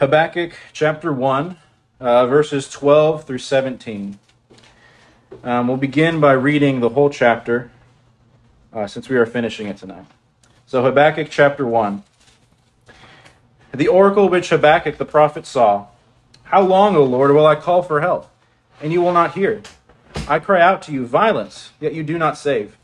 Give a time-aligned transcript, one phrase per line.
[0.00, 1.58] Habakkuk chapter 1,
[2.00, 4.18] uh, verses 12 through 17.
[5.44, 7.70] Um, we'll begin by reading the whole chapter
[8.72, 10.06] uh, since we are finishing it tonight.
[10.64, 12.02] So, Habakkuk chapter 1.
[13.74, 15.88] The oracle which Habakkuk the prophet saw
[16.44, 18.30] How long, O Lord, will I call for help,
[18.80, 19.60] and you will not hear?
[20.26, 22.78] I cry out to you, violence, yet you do not save.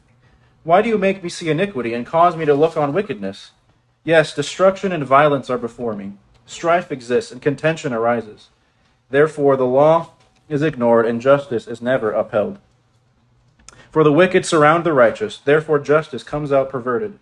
[0.64, 3.52] Why do you make me see iniquity and cause me to look on wickedness?
[4.04, 6.12] Yes, destruction and violence are before me.
[6.46, 8.48] Strife exists and contention arises.
[9.10, 10.10] Therefore, the law
[10.48, 12.58] is ignored and justice is never upheld.
[13.90, 17.18] For the wicked surround the righteous, therefore justice comes out perverted.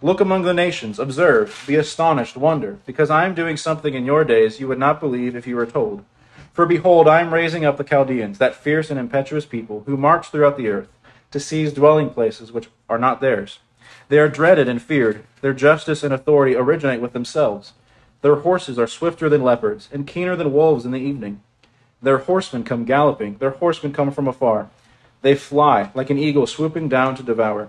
[0.00, 4.24] Look among the nations, observe, be astonished, wonder, because I am doing something in your
[4.24, 6.04] days you would not believe if you were told.
[6.52, 10.28] For behold, I am raising up the Chaldeans, that fierce and impetuous people, who march
[10.28, 10.88] throughout the earth,
[11.30, 13.60] to seize dwelling places which are not theirs.
[14.08, 15.24] They are dreaded and feared.
[15.40, 17.72] Their justice and authority originate with themselves.
[18.22, 21.42] Their horses are swifter than leopards, and keener than wolves in the evening.
[22.00, 24.70] Their horsemen come galloping, their horsemen come from afar.
[25.22, 27.68] They fly like an eagle swooping down to devour.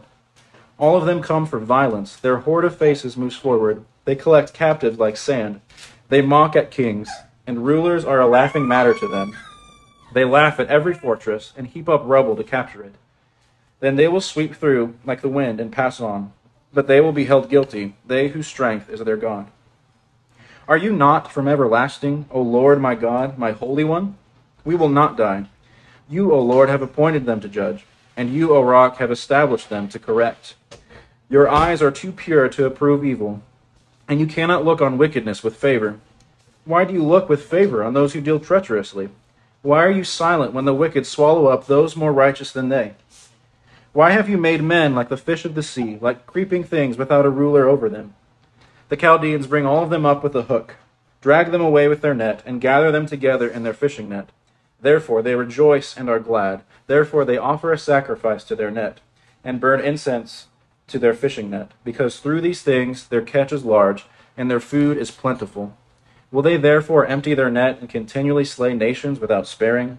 [0.79, 2.15] All of them come for violence.
[2.15, 3.85] Their horde of faces moves forward.
[4.05, 5.61] They collect captives like sand.
[6.09, 7.09] They mock at kings,
[7.45, 9.35] and rulers are a laughing matter to them.
[10.13, 12.95] They laugh at every fortress and heap up rubble to capture it.
[13.79, 16.33] Then they will sweep through like the wind and pass on.
[16.73, 19.47] But they will be held guilty, they whose strength is their God.
[20.65, 24.15] Are you not from everlasting, O Lord my God, my Holy One?
[24.63, 25.47] We will not die.
[26.09, 29.89] You, O Lord, have appointed them to judge, and you, O Rock, have established them
[29.89, 30.55] to correct.
[31.29, 33.41] Your eyes are too pure to approve evil,
[34.07, 35.99] and you cannot look on wickedness with favor.
[36.63, 39.09] Why do you look with favor on those who deal treacherously?
[39.63, 42.93] Why are you silent when the wicked swallow up those more righteous than they?
[43.91, 47.25] Why have you made men like the fish of the sea, like creeping things without
[47.25, 48.13] a ruler over them?
[48.93, 50.75] The Chaldeans bring all of them up with a hook,
[51.19, 54.29] drag them away with their net, and gather them together in their fishing net.
[54.79, 56.61] Therefore they rejoice and are glad.
[56.85, 58.99] Therefore they offer a sacrifice to their net,
[59.43, 60.45] and burn incense
[60.89, 64.05] to their fishing net, because through these things their catch is large,
[64.37, 65.75] and their food is plentiful.
[66.31, 69.97] Will they therefore empty their net and continually slay nations without sparing?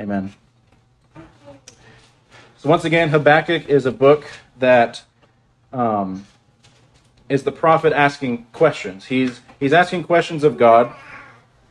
[0.00, 0.34] Amen.
[2.56, 4.24] So, once again, Habakkuk is a book
[4.58, 5.04] that
[5.72, 6.26] um,
[7.32, 9.06] is the prophet asking questions.
[9.06, 10.94] He's, he's asking questions of God,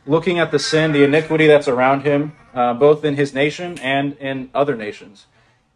[0.06, 4.16] looking at the sin, the iniquity that's around him, uh, both in his nation and
[4.18, 5.26] in other nations,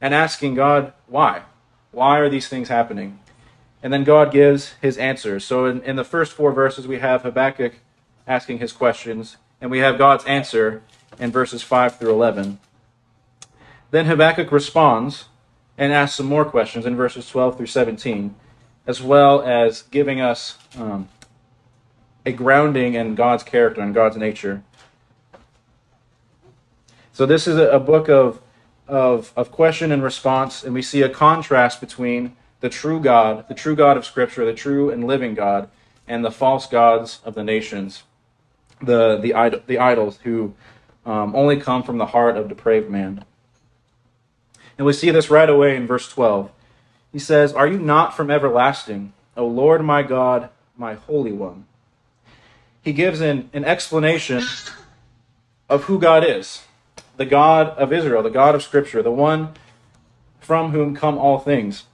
[0.01, 1.43] and asking God, why?
[1.93, 3.21] Why are these things happening?
[3.81, 5.45] And then God gives his answers.
[5.45, 7.75] So, in, in the first four verses, we have Habakkuk
[8.27, 10.83] asking his questions, and we have God's answer
[11.21, 12.59] in verses 5 through 11.
[13.93, 15.27] Then Habakkuk responds
[15.79, 18.35] and asks some more questions in verses 12 through 17,
[18.87, 21.09] as well as giving us um,
[22.25, 24.63] a grounding in God's character and God's nature.
[27.13, 28.41] So this is a, book of,
[28.87, 33.55] of, of question and response, and we see a contrast between the true God, the
[33.55, 35.69] true God of Scripture, the true and living God,
[36.07, 38.03] and the false gods of the nations,
[38.81, 40.55] the, the, the idols who
[41.07, 43.25] um, only come from the heart of depraved man.
[44.77, 46.51] And we see this right away in verse 12.
[47.17, 51.65] He says, Are you not from everlasting, O Lord my God, my Holy One?
[52.83, 54.43] He gives an, an explanation
[55.67, 56.65] of who God is
[57.17, 59.55] the God of Israel, the God of Scripture, the one
[60.41, 61.85] from whom come all things.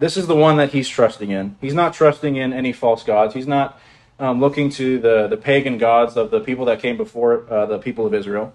[0.00, 1.56] This is the one that he's trusting in.
[1.62, 3.32] He's not trusting in any false gods.
[3.32, 3.80] He's not
[4.18, 7.78] um, looking to the, the pagan gods of the people that came before uh, the
[7.78, 8.52] people of Israel.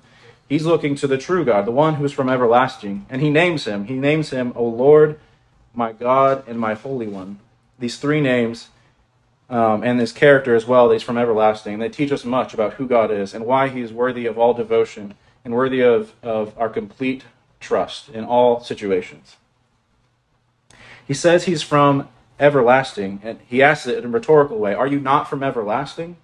[0.48, 3.08] He's looking to the true God, the one who is from everlasting.
[3.10, 3.86] And he names him.
[3.86, 5.20] He names him, O Lord,
[5.74, 7.40] my God, and my Holy One.
[7.80, 8.70] These three names
[9.50, 11.80] um, and his character as well, he's from everlasting.
[11.80, 14.54] They teach us much about who God is and why he is worthy of all
[14.54, 17.24] devotion and worthy of, of our complete
[17.60, 19.36] trust in all situations.
[21.06, 22.08] He says he's from
[22.40, 26.18] everlasting, and he asks it in a rhetorical way Are you not from everlasting?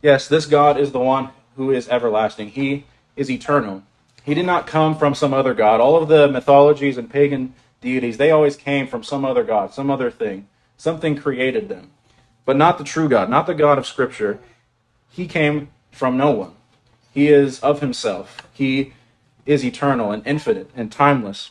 [0.00, 2.50] Yes, this God is the one who is everlasting.
[2.50, 2.84] He
[3.16, 3.82] is eternal.
[4.24, 5.80] He did not come from some other god.
[5.80, 9.90] All of the mythologies and pagan deities, they always came from some other god, some
[9.90, 10.48] other thing.
[10.76, 11.90] Something created them.
[12.44, 14.38] But not the true God, not the God of Scripture.
[15.10, 16.52] He came from no one.
[17.12, 18.46] He is of himself.
[18.52, 18.92] He
[19.44, 21.50] is eternal and infinite and timeless.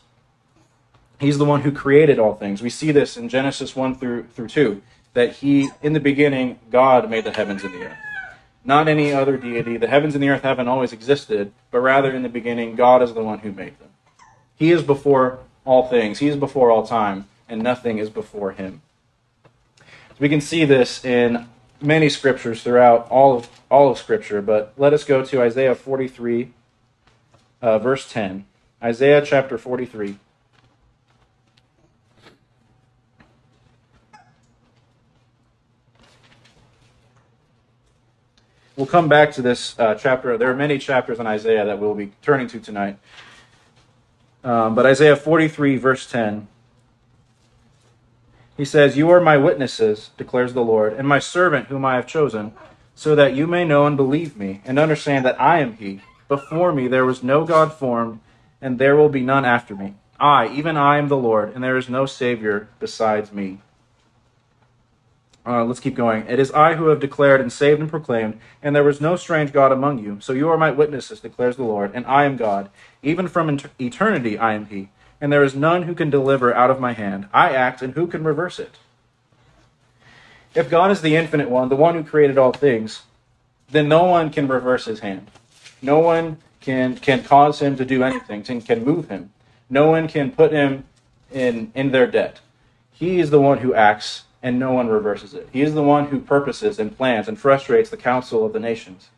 [1.20, 2.62] He's the one who created all things.
[2.62, 4.82] We see this in Genesis 1 through, through 2,
[5.14, 7.98] that he, in the beginning, God made the heavens and the earth
[8.68, 9.78] not any other deity.
[9.78, 13.14] The heavens and the earth haven't always existed, but rather in the beginning, God is
[13.14, 13.88] the one who made them.
[14.56, 18.82] He is before all things, He is before all time, and nothing is before Him.
[20.18, 21.48] We can see this in
[21.82, 26.54] many scriptures throughout all of all of Scripture, but let us go to Isaiah 43,
[27.62, 28.46] uh, verse 10.
[28.82, 30.18] Isaiah chapter 43.
[38.78, 40.38] We'll come back to this uh, chapter.
[40.38, 43.00] There are many chapters in Isaiah that we'll be turning to tonight.
[44.44, 46.48] Um, but Isaiah 43, verse 10,
[48.56, 52.08] he says, You are my witnesses, declares the Lord, and my servant whom I have
[52.08, 52.54] chosen,
[52.96, 56.02] so that you may know and believe me, and understand that I am he.
[56.28, 58.20] Before me there was no God formed,
[58.62, 59.94] and there will be none after me.
[60.20, 63.60] I, even I, am the Lord, and there is no Savior besides me.
[65.48, 66.26] Uh, let's keep going.
[66.28, 69.54] It is I who have declared and saved and proclaimed, and there was no strange
[69.54, 70.18] God among you.
[70.20, 72.70] So you are my witnesses, declares the Lord, and I am God.
[73.02, 74.90] Even from eternity I am He,
[75.22, 77.30] and there is none who can deliver out of my hand.
[77.32, 78.76] I act, and who can reverse it?
[80.54, 83.04] If God is the infinite one, the one who created all things,
[83.70, 85.32] then no one can reverse his hand.
[85.82, 89.32] No one can, can cause him to do anything, can, can move him.
[89.70, 90.84] No one can put him
[91.32, 92.42] in, in their debt.
[92.92, 95.50] He is the one who acts and no one reverses it.
[95.52, 99.10] He is the one who purposes and plans and frustrates the counsel of the nations.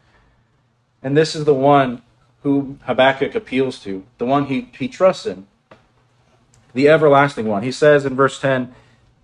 [1.03, 2.01] And this is the one
[2.43, 5.47] who Habakkuk appeals to, the one he, he trusts in,
[6.73, 7.63] the everlasting one.
[7.63, 8.73] He says in verse 10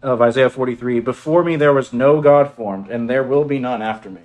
[0.02, 3.82] of Isaiah 43 Before me there was no God formed, and there will be none
[3.82, 4.22] after me.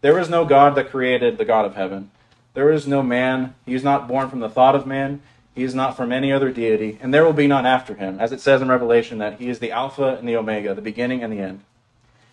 [0.00, 2.10] There is no God that created the God of heaven.
[2.54, 3.54] There is no man.
[3.64, 5.22] He is not born from the thought of man.
[5.54, 8.32] He is not from any other deity, and there will be none after him, as
[8.32, 11.32] it says in Revelation that he is the Alpha and the Omega, the beginning and
[11.32, 11.60] the end.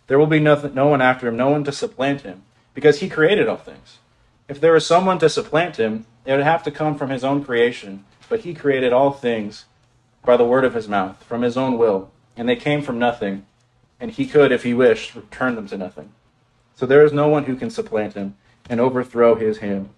[0.07, 2.43] There will be no, no one after him, no one to supplant him,
[2.73, 3.97] because he created all things.
[4.47, 7.43] If there is someone to supplant him, it would have to come from his own
[7.43, 9.65] creation, but he created all things
[10.25, 13.45] by the word of his mouth, from his own will, and they came from nothing,
[13.99, 16.13] and he could, if he wished, return them to nothing.
[16.75, 18.35] So there is no one who can supplant him
[18.69, 19.89] and overthrow his hand.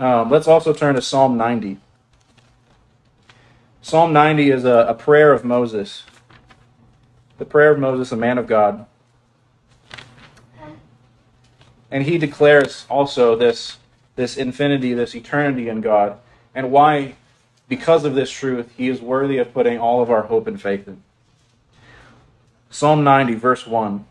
[0.00, 1.76] Um, let's also turn to Psalm 90.
[3.82, 6.04] Psalm 90 is a, a prayer of Moses.
[7.36, 8.86] The prayer of Moses, a man of God.
[11.90, 13.76] And he declares also this,
[14.16, 16.18] this infinity, this eternity in God,
[16.54, 17.16] and why,
[17.68, 20.88] because of this truth, he is worthy of putting all of our hope and faith
[20.88, 21.02] in.
[22.70, 24.06] Psalm 90, verse 1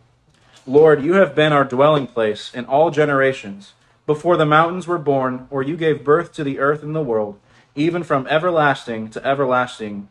[0.68, 3.74] Lord, you have been our dwelling place in all generations
[4.10, 7.40] before the mountains were born, or you gave birth to the earth and the world,
[7.76, 10.10] even from everlasting to everlasting,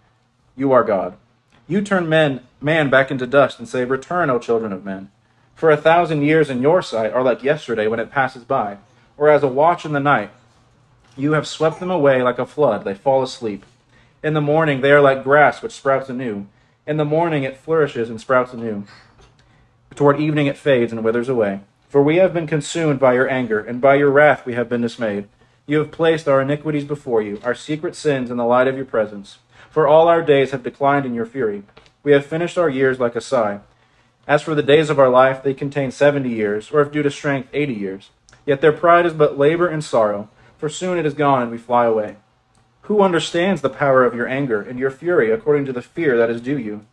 [0.54, 1.16] you are God.
[1.66, 5.10] You turn men, man back into dust and say, Return, O children of men.
[5.56, 8.76] For a thousand years in your sight are like yesterday when it passes by,
[9.16, 10.30] or as a watch in the night.
[11.16, 13.66] You have swept them away like a flood, they fall asleep.
[14.22, 16.46] In the morning they are like grass which sprouts anew.
[16.86, 18.84] In the morning it flourishes and sprouts anew.
[19.96, 21.62] Toward evening it fades and withers away.
[21.88, 24.82] For we have been consumed by your anger, and by your wrath we have been
[24.82, 25.26] dismayed.
[25.66, 28.84] You have placed our iniquities before you, our secret sins in the light of your
[28.84, 29.38] presence.
[29.70, 31.62] For all our days have declined in your fury.
[32.02, 33.60] We have finished our years like a sigh.
[34.26, 37.10] As for the days of our life, they contain seventy years, or if due to
[37.10, 38.10] strength, eighty years.
[38.44, 41.58] Yet their pride is but labor and sorrow, for soon it is gone and we
[41.58, 42.16] fly away.
[42.82, 46.30] Who understands the power of your anger and your fury according to the fear that
[46.30, 46.86] is due you?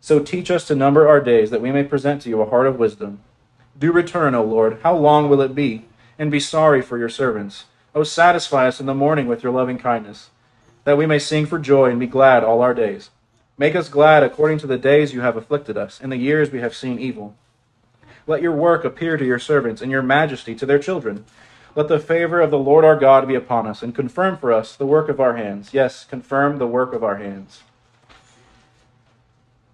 [0.00, 2.66] So teach us to number our days, that we may present to you a heart
[2.66, 3.20] of wisdom.
[3.82, 4.78] Do return, O Lord.
[4.84, 5.86] How long will it be?
[6.16, 7.64] And be sorry for your servants.
[7.96, 10.30] O satisfy us in the morning with your loving kindness,
[10.84, 13.10] that we may sing for joy and be glad all our days.
[13.58, 16.60] Make us glad according to the days you have afflicted us, and the years we
[16.60, 17.34] have seen evil.
[18.28, 21.24] Let your work appear to your servants, and your majesty to their children.
[21.74, 24.76] Let the favor of the Lord our God be upon us, and confirm for us
[24.76, 25.74] the work of our hands.
[25.74, 27.64] Yes, confirm the work of our hands.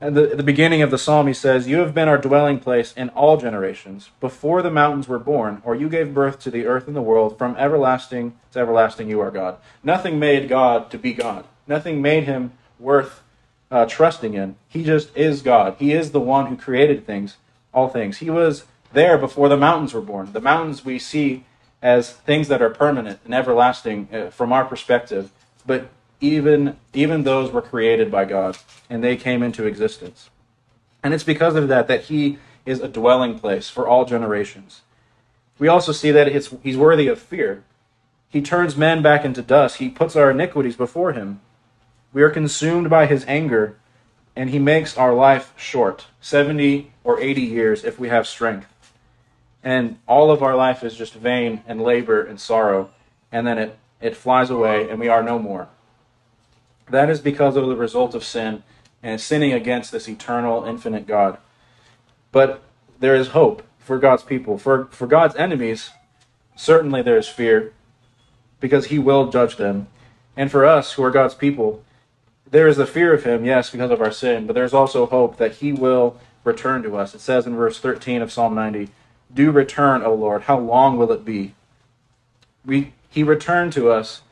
[0.00, 2.93] At the, the beginning of the psalm, he says, You have been our dwelling place
[2.97, 6.87] in all generations, before the mountains were born, or you gave birth to the earth
[6.87, 7.37] and the world.
[7.37, 9.57] From everlasting to everlasting, you are God.
[9.83, 11.47] Nothing made God to be God.
[11.67, 13.23] Nothing made him worth
[13.73, 14.55] uh, trusting in.
[14.69, 15.75] He just is God.
[15.81, 17.37] He is the one who created things,
[17.75, 18.19] all things.
[18.19, 20.33] He was there before the mountains were born.
[20.33, 21.45] The mountains we see
[21.83, 25.33] as things that are permanent and everlasting uh, from our perspective,
[25.67, 25.88] but
[26.20, 28.58] even even those were created by God
[28.90, 30.30] and they came into existence.
[31.02, 34.82] And it's because of that that he is a dwelling place for all generations.
[35.58, 37.64] We also see that he's worthy of fear.
[38.28, 39.76] He turns men back into dust.
[39.76, 41.40] He puts our iniquities before him.
[42.12, 43.76] We are consumed by his anger,
[44.37, 48.68] and he makes our life short 70 or 80 years if we have strength.
[49.62, 52.90] And all of our life is just vain and labor and sorrow,
[53.32, 55.68] and then it, it flies away, and we are no more.
[56.90, 58.62] That is because of the result of sin
[59.02, 61.38] and sinning against this eternal, infinite God.
[62.33, 62.62] But
[62.99, 64.59] there is hope for God's people.
[64.59, 65.90] For, for God's enemies,
[66.57, 67.73] certainly there is fear
[68.61, 69.88] because he will judge them.
[70.37, 71.83] And for us who are God's people,
[72.50, 75.37] there is the fear of him, yes, because of our sin, but there's also hope
[75.37, 77.14] that he will return to us.
[77.14, 78.88] It says in verse 13 of Psalm 90,
[79.33, 80.42] Do return, O Lord.
[80.42, 81.54] How long will it be?
[82.64, 84.23] We, he returned to us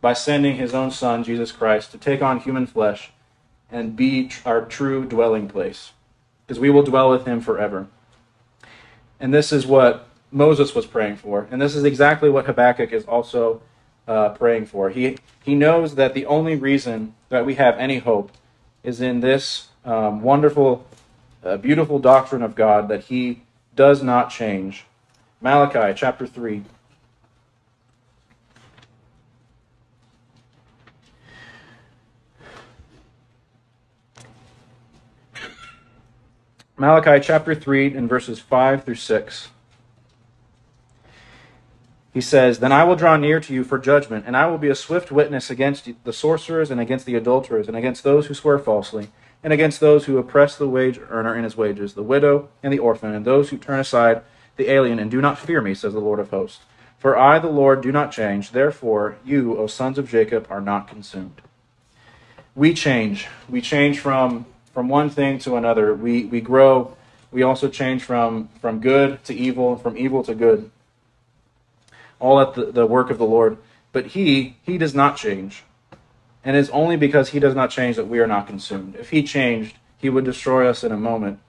[0.00, 3.10] by sending his own Son, Jesus Christ, to take on human flesh
[3.70, 5.92] and be our true dwelling place,
[6.46, 7.88] because we will dwell with him forever.
[9.20, 13.04] And this is what Moses was praying for, and this is exactly what Habakkuk is
[13.04, 13.60] also
[14.06, 14.90] uh, praying for.
[14.90, 18.32] He, he knows that the only reason that we have any hope
[18.82, 20.86] is in this um, wonderful,
[21.44, 23.42] uh, beautiful doctrine of God that he
[23.74, 24.84] does not change.
[25.40, 26.64] Malachi chapter 3.
[36.80, 39.48] Malachi chapter 3 and verses 5 through 6.
[42.14, 44.68] He says, Then I will draw near to you for judgment, and I will be
[44.68, 48.60] a swift witness against the sorcerers, and against the adulterers, and against those who swear
[48.60, 49.08] falsely,
[49.42, 52.78] and against those who oppress the wage earner in his wages, the widow and the
[52.78, 54.22] orphan, and those who turn aside
[54.56, 56.60] the alien, and do not fear me, says the Lord of hosts.
[56.96, 58.52] For I, the Lord, do not change.
[58.52, 61.42] Therefore, you, O sons of Jacob, are not consumed.
[62.54, 63.26] We change.
[63.48, 65.94] We change from from one thing to another.
[65.94, 66.96] We, we grow.
[67.30, 70.70] We also change from, from good to evil, from evil to good.
[72.18, 73.58] All at the, the work of the Lord.
[73.92, 75.64] But He, He does not change.
[76.44, 78.96] And it's only because He does not change that we are not consumed.
[78.96, 81.40] If He changed, He would destroy us in a moment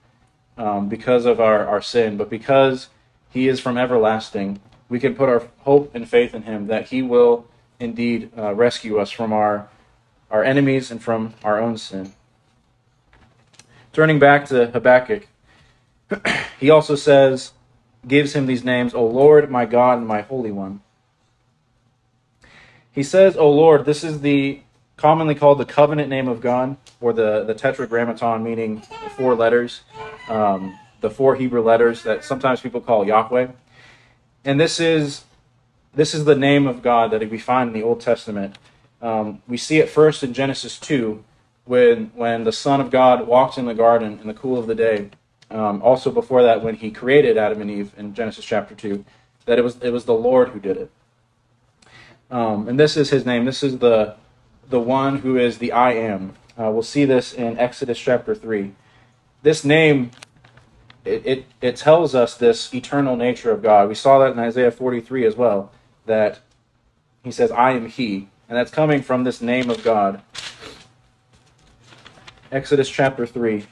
[0.58, 2.18] um, because of our, our sin.
[2.18, 2.90] But because
[3.30, 4.60] He is from everlasting,
[4.90, 7.46] we can put our hope and faith in Him that He will
[7.80, 9.70] indeed uh, rescue us from our,
[10.30, 12.14] our enemies and from our own sin.
[13.91, 15.27] Turning back to Habakkuk,
[16.60, 17.53] he also says,
[18.08, 20.81] gives him these names, O Lord, my God, and my Holy One.
[22.91, 24.62] He says, O Lord, this is the
[24.98, 29.81] commonly called the covenant name of God, or the, the tetragrammaton, meaning the four letters,
[30.27, 33.48] um, the four Hebrew letters that sometimes people call Yahweh.
[34.43, 35.24] And this is
[35.93, 38.58] this is the name of God that we find in the Old Testament.
[39.01, 41.24] Um, we see it first in Genesis 2,
[41.70, 44.74] when when the Son of God walked in the garden in the cool of the
[44.74, 45.12] day.
[45.52, 49.06] Um, also before that, when He created Adam and Eve in Genesis chapter two,
[49.46, 50.92] that it was it was the Lord who did it.
[52.32, 53.46] Um, and this is His name.
[53.46, 54.16] This is the
[54.68, 56.34] the one who is the I am.
[56.58, 58.74] Uh, we'll see this in Exodus chapter three.
[59.44, 60.10] This name
[61.06, 63.90] it, it, it tells us this eternal nature of God.
[63.90, 65.72] We saw that in Isaiah 43 as well,
[66.08, 66.40] that
[67.24, 68.30] he says, I am he.
[68.48, 70.22] And that's coming from this name of God.
[72.51, 73.65] Exodus chapter 3.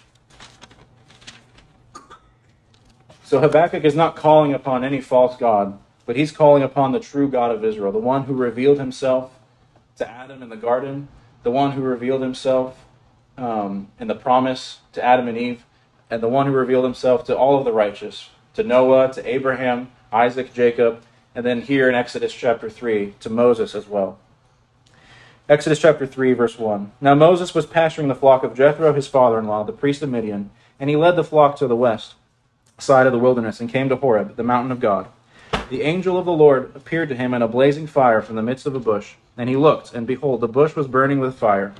[3.23, 7.27] So Habakkuk is not calling upon any false God, but he's calling upon the true
[7.27, 9.31] God of Israel, the one who revealed himself
[9.97, 11.07] to Adam in the garden,
[11.41, 12.85] the one who revealed himself
[13.35, 15.65] um, in the promise to Adam and Eve,
[16.11, 19.91] and the one who revealed himself to all of the righteous, to Noah, to Abraham,
[20.13, 21.01] Isaac, Jacob,
[21.33, 24.19] and then here in Exodus chapter 3 to Moses as well.
[25.49, 26.91] Exodus chapter 3, verse 1.
[26.99, 30.09] Now Moses was pasturing the flock of Jethro, his father in law, the priest of
[30.09, 32.15] Midian, and he led the flock to the west
[32.77, 35.07] side of the wilderness and came to Horeb, the mountain of God.
[35.69, 38.65] The angel of the Lord appeared to him in a blazing fire from the midst
[38.65, 39.13] of a bush.
[39.37, 41.73] And he looked, and behold, the bush was burning with fire,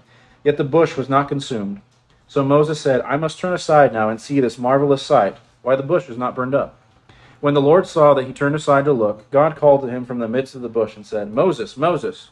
[0.46, 1.82] yet the bush was not consumed.
[2.26, 5.84] So Moses said, I must turn aside now and see this marvelous sight, why the
[5.84, 6.80] bush is not burned up.
[7.42, 10.20] When the Lord saw that he turned aside to look, God called to him from
[10.20, 12.30] the midst of the bush and said, Moses, Moses.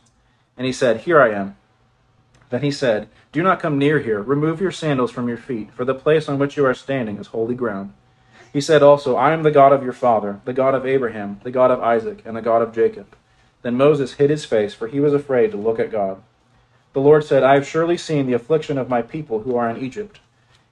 [0.58, 1.58] And he said, Here I am.
[2.50, 4.22] Then he said, Do not come near here.
[4.22, 7.28] Remove your sandals from your feet, for the place on which you are standing is
[7.28, 7.94] holy ground.
[8.54, 11.52] He said also, I am the God of your father, the God of Abraham, the
[11.52, 13.16] God of Isaac, and the God of Jacob.
[13.64, 16.22] Then Moses hid his face, for he was afraid to look at God.
[16.94, 19.84] The Lord said, I have surely seen the affliction of my people who are in
[19.84, 20.22] Egypt,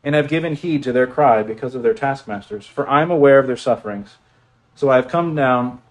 [0.01, 3.39] and have given heed to their cry because of their taskmasters, for I am aware
[3.39, 4.15] of their sufferings.
[4.75, 5.81] So I have come down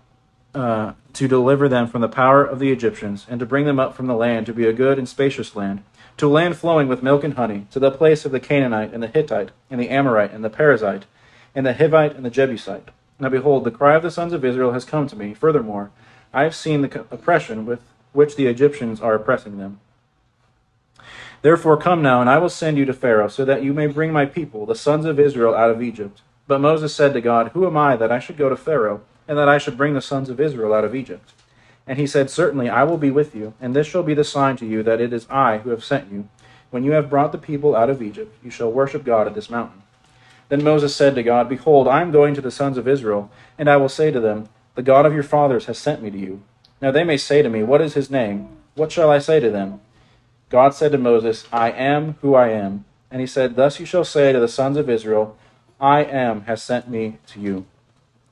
[0.54, 3.94] uh, to deliver them from the power of the Egyptians, and to bring them up
[3.94, 5.82] from the land to be a good and spacious land,
[6.16, 9.02] to a land flowing with milk and honey, to the place of the Canaanite and
[9.02, 11.04] the Hittite and the Amorite and the Perizzite
[11.54, 12.88] and the Hivite and the Jebusite.
[13.18, 15.34] Now behold, the cry of the sons of Israel has come to me.
[15.34, 15.90] Furthermore,
[16.32, 17.80] I have seen the oppression with
[18.12, 19.80] which the Egyptians are oppressing them.
[21.42, 24.12] Therefore come now, and I will send you to Pharaoh, so that you may bring
[24.12, 26.20] my people, the sons of Israel, out of Egypt.
[26.46, 29.02] But Moses said to God, Who am I that I should go to Pharaoh?
[29.26, 31.32] And that I should bring the sons of Israel out of Egypt.
[31.86, 34.56] And he said, Certainly I will be with you, and this shall be the sign
[34.56, 36.28] to you that it is I who have sent you.
[36.70, 39.50] When you have brought the people out of Egypt, you shall worship God at this
[39.50, 39.82] mountain.
[40.48, 43.68] Then Moses said to God, Behold, I am going to the sons of Israel, and
[43.68, 46.42] I will say to them, The God of your fathers has sent me to you.
[46.80, 48.48] Now they may say to me, What is his name?
[48.74, 49.80] What shall I say to them?
[50.50, 52.84] God said to Moses, I am who I am.
[53.10, 55.36] And he said, Thus you shall say to the sons of Israel,
[55.80, 57.66] I am has sent me to you.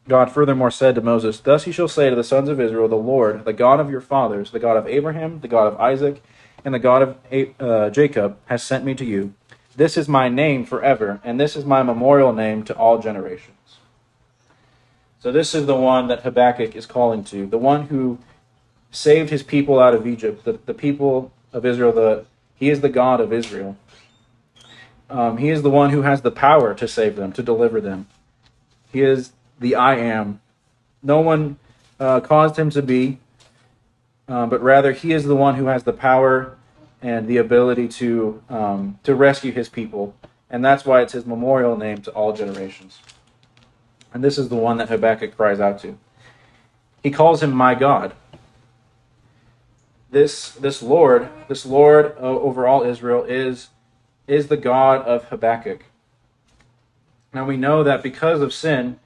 [0.09, 2.97] God furthermore said to Moses, Thus you shall say to the sons of Israel, The
[2.97, 6.23] Lord, the God of your fathers, the God of Abraham, the God of Isaac,
[6.65, 7.17] and the God of
[7.61, 9.35] uh, Jacob, has sent me to you.
[9.77, 13.57] This is my name forever, and this is my memorial name to all generations.
[15.21, 18.19] So, this is the one that Habakkuk is calling to, the one who
[18.91, 21.93] saved his people out of Egypt, the, the people of Israel.
[21.93, 23.77] The, he is the God of Israel.
[25.09, 28.07] Um, he is the one who has the power to save them, to deliver them.
[28.93, 30.41] He is the I am.
[31.03, 31.59] No one
[32.01, 33.19] uh, caused him to be,
[34.27, 36.57] uh, but rather he is the one who has the power
[37.03, 40.15] and the ability to um, to rescue his people,
[40.51, 42.99] and that's why it's his memorial name to all generations.
[44.13, 45.97] And this is the one that Habakkuk cries out to.
[47.03, 48.15] He calls him my God.
[50.11, 53.69] This this Lord, this Lord uh, over all Israel is
[54.27, 55.85] is the God of Habakkuk.
[57.33, 58.99] Now we know that because of sin,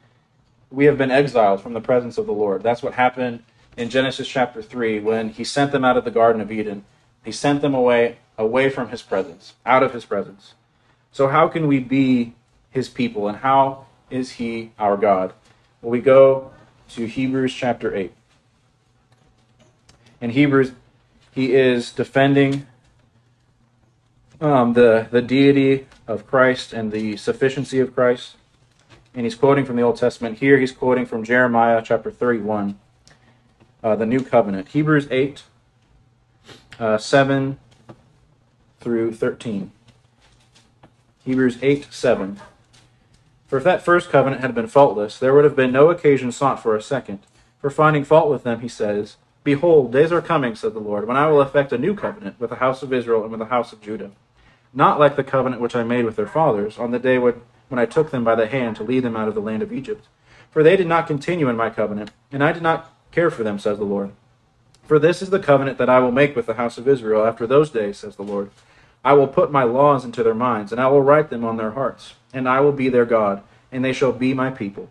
[0.75, 2.63] we have been exiled from the presence of the Lord.
[2.63, 3.45] That's what happened
[3.77, 6.85] in Genesis chapter 3 when he sent them out of the Garden of Eden.
[7.25, 10.55] He sent them away away from his presence, out of his presence.
[11.13, 12.35] So how can we be
[12.71, 15.33] his people and how is he our God?
[15.81, 16.51] Well, we go
[16.91, 18.13] to Hebrews chapter 8.
[20.21, 20.73] In Hebrews,
[21.31, 22.67] he is defending
[24.41, 28.35] um, the, the deity of Christ and the sufficiency of Christ
[29.15, 30.39] and he's quoting from the Old Testament.
[30.39, 32.79] Here he's quoting from Jeremiah chapter 31,
[33.83, 34.69] uh, the New Covenant.
[34.69, 35.43] Hebrews 8,
[36.81, 37.59] uh, 7
[38.81, 39.71] through 13.
[41.25, 42.41] Hebrews 8, 7.
[43.47, 46.61] For if that first covenant had been faultless, there would have been no occasion sought
[46.63, 47.21] for a second.
[47.61, 51.17] For finding fault with them, he says, Behold, days are coming, said the Lord, when
[51.17, 53.73] I will effect a new covenant with the house of Israel and with the house
[53.73, 54.11] of Judah.
[54.73, 57.43] Not like the covenant which I made with their fathers on the day when
[57.75, 59.73] when I took them by the hand to lead them out of the land of
[59.73, 60.07] Egypt.
[60.49, 63.59] For they did not continue in my covenant, and I did not care for them,
[63.59, 64.13] says the Lord.
[64.85, 67.49] For this is the covenant that I will make with the house of Israel after
[67.49, 68.53] those days, says the Lord.
[69.05, 71.73] I will put my laws into their minds, and I will write them on their
[71.73, 74.89] hearts, and I will be their God, and they shall be my people.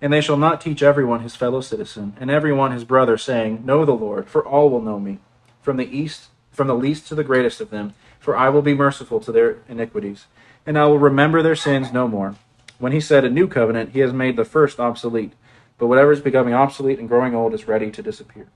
[0.00, 3.84] And they shall not teach everyone his fellow citizen, and everyone his brother, saying, Know
[3.84, 5.18] the Lord, for all will know me,
[5.62, 8.74] from the east, from the least to the greatest of them, for I will be
[8.74, 10.26] merciful to their iniquities
[10.68, 12.34] and I will remember their sins no more.
[12.78, 15.32] When he said a new covenant, he has made the first obsolete,
[15.78, 18.48] but whatever is becoming obsolete and growing old is ready to disappear.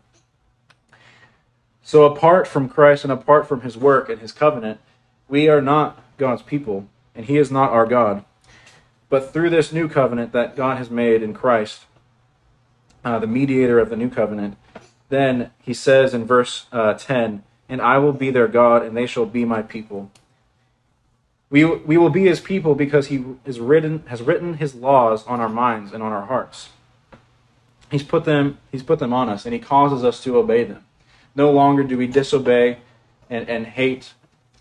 [1.82, 4.78] So, apart from Christ and apart from his work and his covenant,
[5.26, 8.26] we are not God's people, and he is not our God.
[9.08, 11.86] But through this new covenant that God has made in Christ,
[13.06, 14.58] uh, the mediator of the new covenant,
[15.08, 19.06] then he says in verse uh, 10, And I will be their God, and they
[19.06, 20.10] shall be my people.
[21.52, 25.50] We, we will be his people because he written, has written his laws on our
[25.50, 26.70] minds and on our hearts.
[27.90, 30.82] He's put them, he's put them on us, and he causes us to obey them.
[31.36, 32.78] No longer do we disobey
[33.28, 34.14] and, and hate,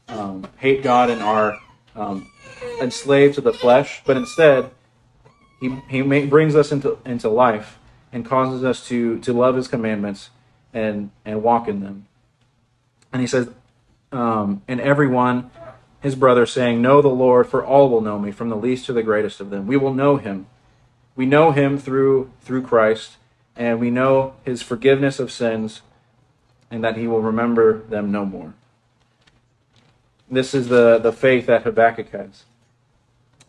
[0.10, 1.58] um, hate God and are
[1.96, 2.30] um,
[2.82, 4.70] enslaved to the flesh, but instead,
[5.62, 7.80] he, he may, brings us into, into life
[8.12, 10.30] and causes us to, to love his commandments
[10.74, 12.08] and, and walk in them.
[13.14, 13.50] And he says,
[14.12, 15.52] um, and everyone
[16.02, 18.94] his brother, saying, Know the Lord, for all will know me, from the least to
[18.94, 19.68] the greatest of them.
[19.68, 20.48] We will know him.
[21.16, 23.18] We know him through through Christ,
[23.56, 25.82] and we know his forgiveness of sins,
[26.72, 28.54] and that he will remember them no more.
[30.30, 32.46] This is the, the faith that Habakkuk has.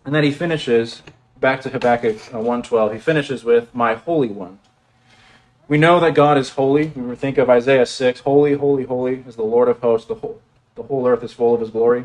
[0.04, 1.02] And then he finishes,
[1.40, 4.58] back to Habakkuk uh, 1.12, he finishes with, My Holy One.
[5.68, 6.88] We know that God is holy.
[6.88, 10.08] We think of Isaiah 6, Holy, holy, holy is the Lord of hosts.
[10.08, 10.42] The whole,
[10.74, 12.04] the whole earth is full of his glory.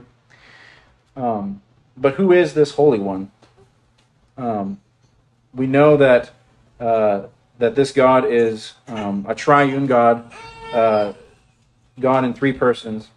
[1.18, 1.62] Um,
[1.98, 3.32] but who is this Holy One?
[4.38, 4.80] Um,
[5.54, 6.32] we know that
[6.80, 7.24] uh,
[7.58, 10.32] that this God is um, a triune God,
[10.72, 11.14] uh,
[12.00, 13.10] God in three persons,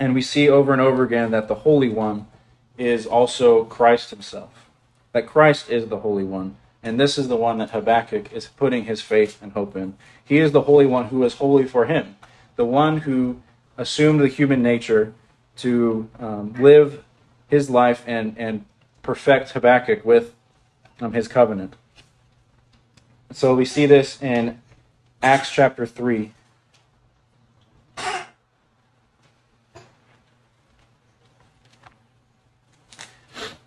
[0.00, 2.26] and we see over and over again that the Holy One
[2.76, 4.68] is also Christ Himself.
[5.12, 8.84] That Christ is the Holy One, and this is the one that Habakkuk is putting
[8.84, 9.96] his faith and hope in.
[10.24, 12.16] He is the Holy One who is holy for Him,
[12.56, 13.40] the one who
[13.76, 15.14] assumed the human nature
[15.58, 17.04] to um, live
[17.48, 18.64] his life and, and
[19.02, 20.34] perfect Habakkuk with
[21.00, 21.74] um, his covenant.
[23.32, 24.60] So we see this in
[25.22, 26.32] Acts chapter 3.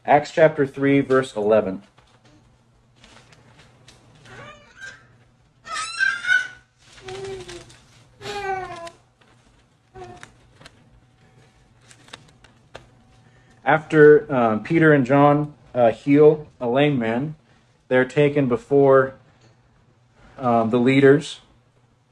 [0.03, 1.83] Acts chapter 3, verse 11.
[13.71, 17.35] After um, Peter and John uh, heal a lame man,
[17.87, 19.13] they're taken before
[20.37, 21.39] um, the leaders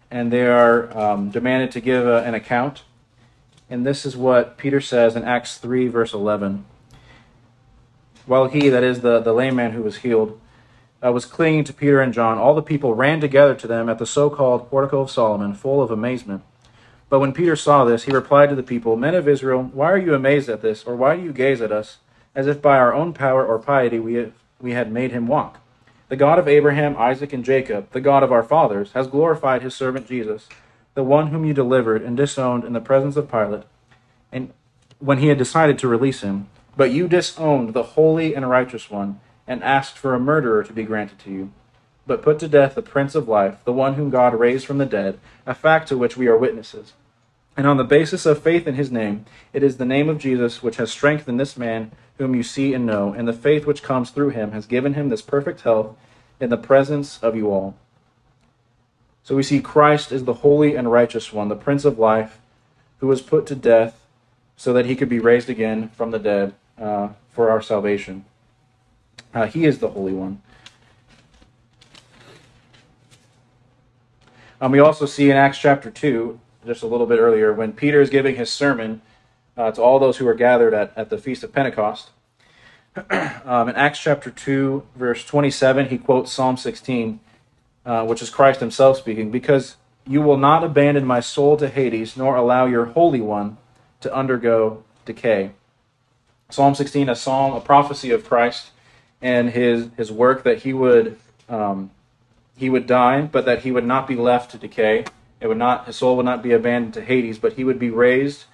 [0.10, 2.84] and they are um, demanded to give a, an account.
[3.70, 6.64] And this is what Peter says in Acts 3, verse 11.
[8.26, 10.40] While he, that is the, the lame man who was healed,
[11.06, 14.00] uh, was clinging to Peter and John, all the people ran together to them at
[14.00, 16.42] the so called Portico of Solomon, full of amazement.
[17.10, 19.98] But when Peter saw this, he replied to the people, Men of Israel, why are
[19.98, 21.98] you amazed at this, or why do you gaze at us,
[22.36, 25.60] as if by our own power or piety we, have, we had made him walk?
[26.10, 29.76] The God of Abraham, Isaac, and Jacob, the God of our fathers, has glorified his
[29.76, 30.48] servant Jesus,
[30.94, 33.64] the one whom you delivered and disowned in the presence of Pilate,
[34.32, 34.54] and
[35.00, 36.48] when he had decided to release him.
[36.78, 40.84] But you disowned the holy and righteous one, and asked for a murderer to be
[40.84, 41.52] granted to you.
[42.06, 44.86] But put to death the Prince of Life, the one whom God raised from the
[44.86, 46.94] dead, a fact to which we are witnesses.
[47.60, 50.64] And on the basis of faith in his name, it is the name of Jesus
[50.64, 54.12] which has strengthened this man whom you see and know, and the faith which comes
[54.12, 55.98] through him has given him this perfect health
[56.40, 57.76] in the presence of you all.
[59.24, 62.40] So we see Christ is the holy and righteous one, the Prince of Life,
[63.00, 64.06] who was put to death
[64.56, 68.24] so that he could be raised again from the dead uh, for our salvation.
[69.34, 70.42] Uh, he is the Holy One.
[74.62, 76.40] Um, we also see in Acts chapter 2,
[76.70, 79.02] just a little bit earlier, when Peter is giving his sermon
[79.58, 82.12] uh, to all those who are gathered at, at the Feast of Pentecost.
[83.44, 87.20] um, in Acts chapter 2, verse 27, he quotes Psalm 16,
[87.88, 92.16] uh, which is Christ himself speaking, because you will not abandon my soul to Hades,
[92.16, 93.58] nor allow your Holy One
[94.02, 95.54] to undergo decay.
[96.52, 98.70] Psalm 16, a psalm, a prophecy of Christ
[99.24, 101.18] and his, his work that he would,
[101.50, 101.90] um,
[102.56, 105.06] he would die, but that he would not be left to decay.
[105.42, 107.90] It would not, his soul would not be abandoned to Hades, but he would be
[107.90, 108.46] raised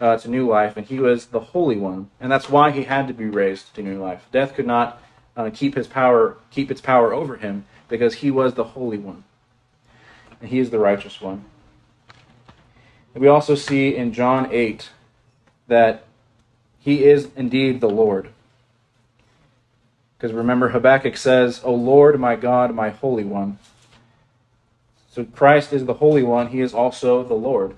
[0.00, 3.08] uh, to new life, and he was the Holy One, and that's why he had
[3.08, 4.26] to be raised to new life.
[4.32, 5.00] Death could not
[5.36, 9.24] uh, keep his power, keep its power over him, because he was the Holy One,
[10.40, 11.44] and he is the righteous one.
[13.14, 14.90] And we also see in John eight
[15.68, 16.04] that
[16.78, 18.28] he is indeed the Lord.
[20.18, 23.58] Because remember, Habakkuk says, O Lord, my God, my Holy One.
[25.14, 27.74] So Christ is the Holy One, he is also the Lord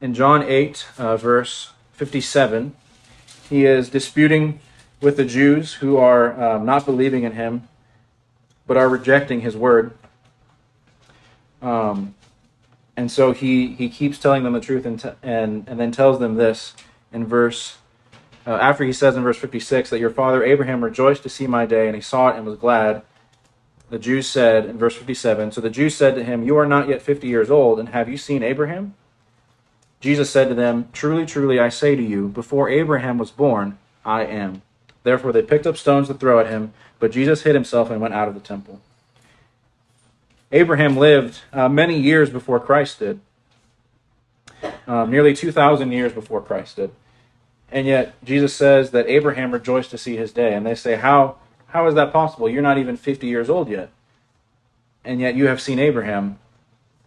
[0.00, 2.74] in John 8, uh, verse 57,
[3.48, 4.60] he is disputing
[5.00, 7.68] with the Jews who are um, not believing in him,
[8.66, 9.96] but are rejecting his word.
[11.62, 12.14] Um,
[12.96, 16.18] and so he, he keeps telling them the truth and, t- and, and then tells
[16.18, 16.74] them this
[17.12, 17.78] in verse,
[18.46, 21.64] uh, after he says in verse 56 that your father Abraham rejoiced to see my
[21.66, 23.02] day, and he saw it and was glad.
[23.88, 26.88] The Jews said in verse 57 So the Jews said to him, You are not
[26.88, 28.94] yet 50 years old, and have you seen Abraham?
[30.00, 34.24] Jesus said to them, Truly, truly, I say to you, before Abraham was born, I
[34.24, 34.62] am.
[35.02, 38.14] Therefore they picked up stones to throw at him, but Jesus hid himself and went
[38.14, 38.80] out of the temple.
[40.52, 43.20] Abraham lived uh, many years before Christ did,
[44.86, 46.92] um, nearly 2,000 years before Christ did.
[47.70, 50.54] And yet Jesus says that Abraham rejoiced to see his day.
[50.54, 51.36] And they say, How,
[51.76, 52.48] how is that possible?
[52.48, 53.90] You're not even 50 years old yet.
[55.04, 56.38] And yet you have seen Abraham.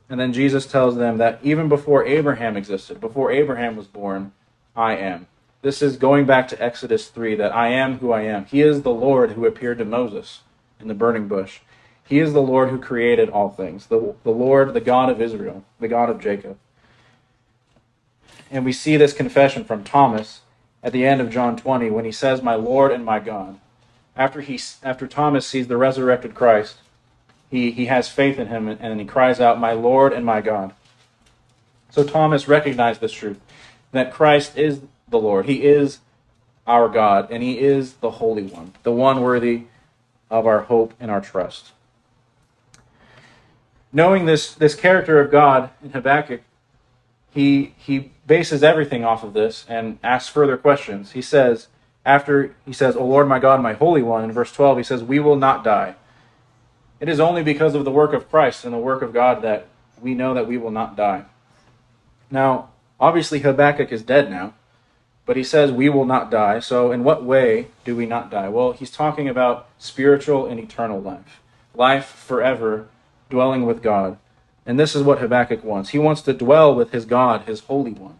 [0.07, 4.31] And then Jesus tells them that even before Abraham existed, before Abraham was born,
[4.75, 5.25] I am.
[5.63, 8.45] This is going back to Exodus 3 that I am who I am.
[8.45, 10.41] He is the Lord who appeared to Moses
[10.79, 11.61] in the burning bush.
[12.07, 15.65] He is the Lord who created all things, the, the Lord, the God of Israel,
[15.79, 16.59] the God of Jacob.
[18.51, 20.41] And we see this confession from Thomas
[20.83, 23.59] at the end of John 20 when he says, My Lord and my God.
[24.19, 26.75] After, he, after Thomas sees the resurrected Christ,
[27.49, 30.73] he, he has faith in him and he cries out, My Lord and my God.
[31.89, 33.39] So Thomas recognized this truth
[33.93, 35.45] that Christ is the Lord.
[35.45, 35.99] He is
[36.67, 39.63] our God and he is the Holy One, the one worthy
[40.29, 41.71] of our hope and our trust.
[43.93, 46.41] Knowing this, this character of God in Habakkuk,
[47.31, 51.13] he, he bases everything off of this and asks further questions.
[51.13, 51.69] He says,
[52.05, 55.03] after he says, O Lord my God, my Holy One, in verse 12, he says,
[55.03, 55.95] We will not die.
[56.99, 59.67] It is only because of the work of Christ and the work of God that
[60.01, 61.25] we know that we will not die.
[62.31, 64.53] Now, obviously, Habakkuk is dead now,
[65.25, 66.59] but he says we will not die.
[66.59, 68.49] So, in what way do we not die?
[68.49, 71.41] Well, he's talking about spiritual and eternal life,
[71.73, 72.87] life forever,
[73.29, 74.17] dwelling with God.
[74.65, 75.89] And this is what Habakkuk wants.
[75.89, 78.19] He wants to dwell with his God, his Holy One.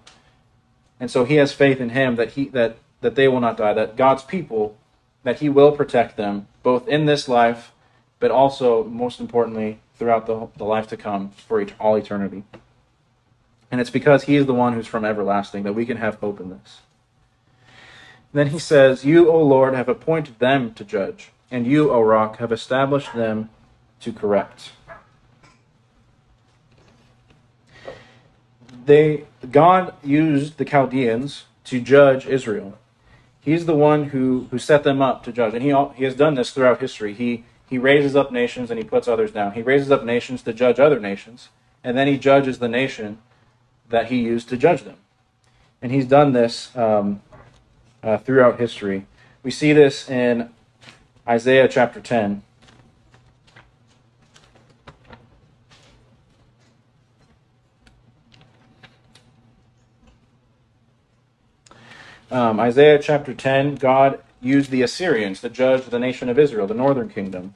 [1.00, 3.73] And so he has faith in him that he that that they will not die,
[3.73, 4.77] that God's people,
[5.23, 7.71] that He will protect them, both in this life,
[8.19, 12.43] but also, most importantly, throughout the, the life to come for all eternity.
[13.71, 16.39] And it's because He is the one who's from everlasting that we can have hope
[16.39, 16.81] in this.
[18.33, 22.38] Then He says, You, O Lord, have appointed them to judge, and you, O rock,
[22.38, 23.49] have established them
[24.01, 24.71] to correct.
[28.85, 32.77] They, God used the Chaldeans to judge Israel.
[33.41, 35.54] He's the one who, who set them up to judge.
[35.54, 37.13] And he, he has done this throughout history.
[37.13, 39.54] He, he raises up nations and he puts others down.
[39.54, 41.49] He raises up nations to judge other nations.
[41.84, 43.19] And then he judges the nation
[43.89, 44.97] that he used to judge them.
[45.82, 47.21] And he's done this um,
[48.04, 49.06] uh, throughout history.
[49.43, 50.49] We see this in
[51.28, 52.43] Isaiah chapter 10.
[62.32, 66.74] Um, Isaiah chapter 10, God used the Assyrians to judge the nation of Israel, the
[66.74, 67.56] northern kingdom.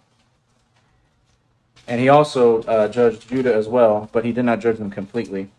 [1.87, 5.49] And he also uh, judged Judah as well, but he did not judge them completely.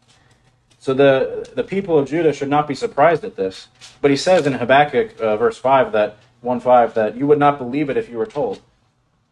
[0.78, 3.68] So the, the people of Judah should not be surprised at this.
[4.00, 7.56] But he says in Habakkuk uh, verse 5 that 1 5 that you would not
[7.58, 8.60] believe it if you were told.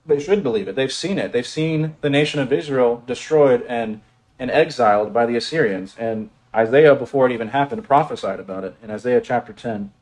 [0.06, 0.76] They should believe it.
[0.76, 1.32] They've seen it.
[1.32, 4.00] They've seen the nation of Israel destroyed and,
[4.38, 5.94] and exiled by the Assyrians.
[5.98, 9.92] And Isaiah, before it even happened, prophesied about it in Isaiah chapter 10.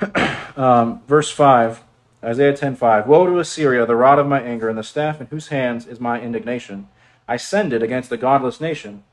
[0.56, 1.82] um, verse 5,
[2.24, 3.06] Isaiah 10:5.
[3.06, 6.00] Woe to Assyria, the rod of my anger, and the staff in whose hands is
[6.00, 6.88] my indignation.
[7.28, 9.04] I send it against the godless nation,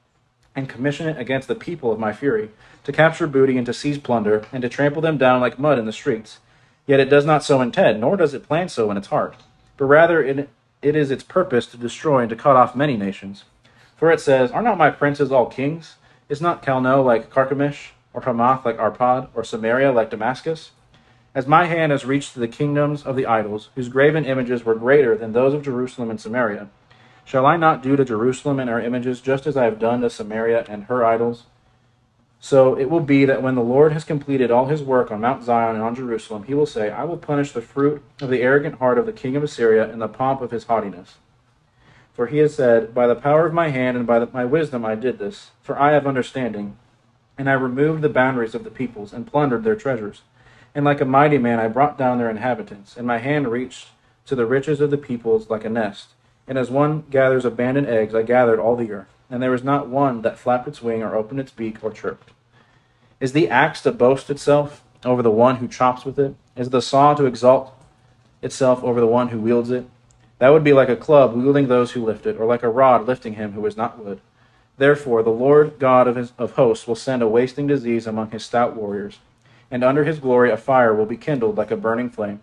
[0.56, 2.50] and commission it against the people of my fury,
[2.84, 5.86] to capture booty and to seize plunder, and to trample them down like mud in
[5.86, 6.40] the streets.
[6.88, 9.36] Yet it does not so intend, nor does it plan so in its heart,
[9.78, 10.50] but rather it,
[10.82, 13.44] it is its purpose to destroy and to cut off many nations.
[13.98, 15.96] For it says, Are not my princes all kings?
[16.28, 20.72] Is not Calno like Carchemish, or Hamath like Arpad, or Samaria like Damascus?
[21.36, 24.74] As my hand has reached to the kingdoms of the idols, whose graven images were
[24.74, 26.70] greater than those of Jerusalem and Samaria,
[27.26, 30.10] shall I not do to Jerusalem and her images just as I have done to
[30.10, 31.44] Samaria and her idols?
[32.40, 35.44] So it will be that when the Lord has completed all his work on Mount
[35.44, 38.80] Zion and on Jerusalem, he will say, I will punish the fruit of the arrogant
[38.80, 41.18] heart of the king of Assyria and the pomp of his haughtiness.
[42.16, 44.86] For he has said, By the power of my hand and by the, my wisdom
[44.86, 46.78] I did this, for I have understanding.
[47.38, 50.22] And I removed the boundaries of the peoples and plundered their treasures.
[50.74, 53.90] And like a mighty man I brought down their inhabitants, and my hand reached
[54.28, 56.10] to the riches of the peoples like a nest.
[56.48, 59.90] And as one gathers abandoned eggs, I gathered all the earth, and there was not
[59.90, 62.32] one that flapped its wing or opened its beak or chirped.
[63.20, 66.36] Is the axe to boast itself over the one who chops with it?
[66.56, 67.74] Is the saw to exalt
[68.42, 69.86] itself over the one who wields it?
[70.40, 73.08] That would be like a club wielding those who lift it, or like a rod
[73.08, 74.20] lifting him who is not wood.
[74.78, 78.44] Therefore, the Lord God of, his, of hosts will send a wasting disease among his
[78.44, 79.20] stout warriors,
[79.72, 82.42] and under his glory a fire will be kindled like a burning flame.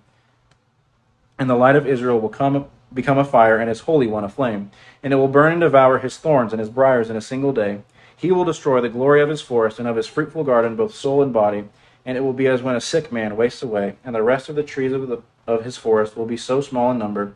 [1.38, 4.28] And the light of Israel will come, become a fire, and his Holy One a
[4.28, 4.70] flame.
[5.02, 7.83] And it will burn and devour his thorns and his briers in a single day.
[8.16, 11.22] He will destroy the glory of his forest and of his fruitful garden, both soul
[11.22, 11.64] and body.
[12.07, 14.57] And it will be as when a sick man wastes away, and the rest of
[14.57, 17.35] the trees of, the, of his forest will be so small in number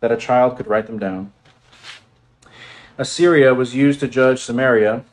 [0.00, 1.32] that a child could write them down.
[2.96, 5.04] Assyria was used to judge Samaria,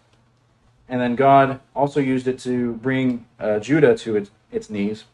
[0.87, 5.05] and then God also used it to bring uh, Judah to its, its knees.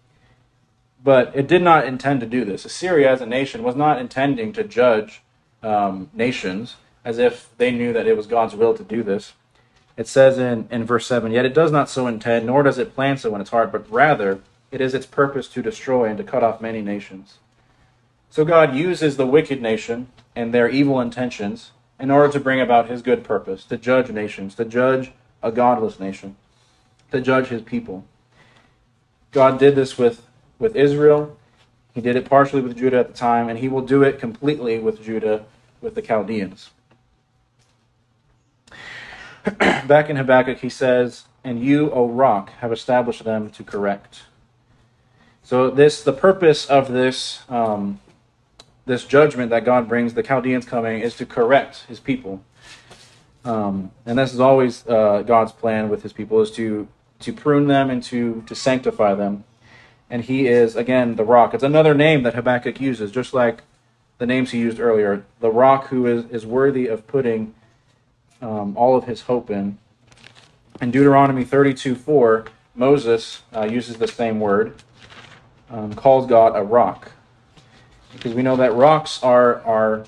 [1.03, 2.65] But it did not intend to do this.
[2.65, 5.21] Assyria, as a nation, was not intending to judge
[5.63, 6.75] um, nations
[7.05, 9.33] as if they knew that it was God's will to do this.
[9.95, 12.93] It says in, in verse 7 Yet it does not so intend, nor does it
[12.93, 16.23] plan so in its heart, but rather it is its purpose to destroy and to
[16.23, 17.37] cut off many nations.
[18.29, 22.89] So God uses the wicked nation and their evil intentions in order to bring about
[22.89, 25.11] his good purpose, to judge nations, to judge
[25.41, 26.35] a godless nation,
[27.11, 28.05] to judge his people.
[29.31, 30.25] God did this with,
[30.59, 31.35] with Israel.
[31.93, 34.77] He did it partially with Judah at the time, and he will do it completely
[34.77, 35.45] with Judah,
[35.81, 36.69] with the Chaldeans.
[39.59, 44.23] Back in Habakkuk, he says, And you, O rock, have established them to correct.
[45.41, 47.99] So this, the purpose of this um,
[48.87, 52.41] this judgment that God brings, the Chaldeans coming, is to correct his people.
[53.45, 56.87] Um, and this is always uh, God's plan with his people, is to
[57.19, 59.43] to prune them and to, to sanctify them.
[60.09, 61.53] And he is, again, the rock.
[61.53, 63.63] It's another name that Habakkuk uses, just like
[64.19, 65.25] the names he used earlier.
[65.39, 67.53] The rock who is, is worthy of putting
[68.41, 69.77] um, all of his hope in.
[70.79, 72.45] In Deuteronomy 32 4,
[72.75, 74.75] Moses uh, uses the same word,
[75.69, 77.13] um, calls God a rock
[78.17, 80.05] because we know that rocks are are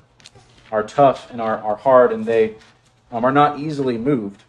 [0.70, 2.54] are tough and are, are hard and they
[3.10, 4.44] um, are not easily moved.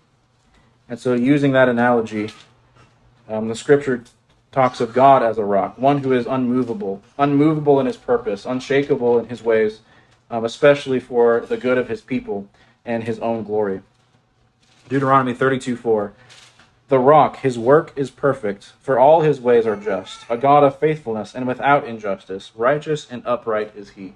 [0.89, 2.31] And so, using that analogy,
[3.29, 4.03] um, the scripture
[4.51, 9.17] talks of God as a rock, one who is unmovable, unmovable in his purpose, unshakable
[9.17, 9.79] in his ways,
[10.29, 12.49] um, especially for the good of his people
[12.83, 13.81] and his own glory.
[14.89, 16.13] Deuteronomy 32 4.
[16.91, 20.77] The rock, his work is perfect, for all his ways are just, a God of
[20.77, 24.15] faithfulness and without injustice, righteous and upright is he.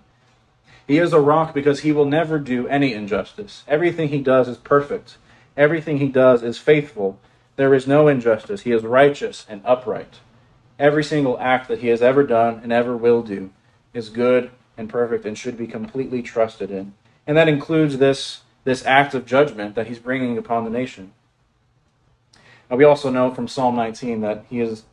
[0.85, 3.63] He is a rock because he will never do any injustice.
[3.65, 5.15] Everything he does is perfect.
[5.55, 7.17] Everything he does is faithful.
[7.55, 8.63] There is no injustice.
[8.63, 10.19] He is righteous and upright.
[10.77, 13.51] Every single act that he has ever done and ever will do
[13.93, 16.93] is good and perfect and should be completely trusted in.
[17.25, 21.13] And that includes this, this act of judgment that he's bringing upon the nation.
[22.69, 24.84] And we also know from Psalm 19 that he is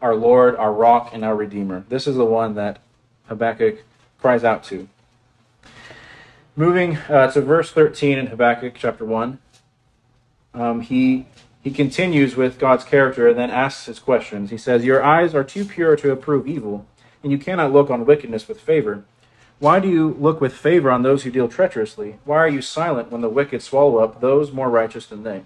[0.00, 1.84] our Lord, our rock, and our Redeemer.
[1.88, 2.78] This is the one that
[3.26, 3.84] Habakkuk
[4.18, 4.88] cries out to.
[6.56, 9.38] Moving uh, to verse 13 in Habakkuk chapter 1,
[10.52, 11.26] um, he,
[11.62, 14.50] he continues with God's character and then asks his questions.
[14.50, 16.86] He says, Your eyes are too pure to approve evil,
[17.22, 19.04] and you cannot look on wickedness with favor.
[19.58, 22.18] Why do you look with favor on those who deal treacherously?
[22.24, 25.42] Why are you silent when the wicked swallow up those more righteous than they?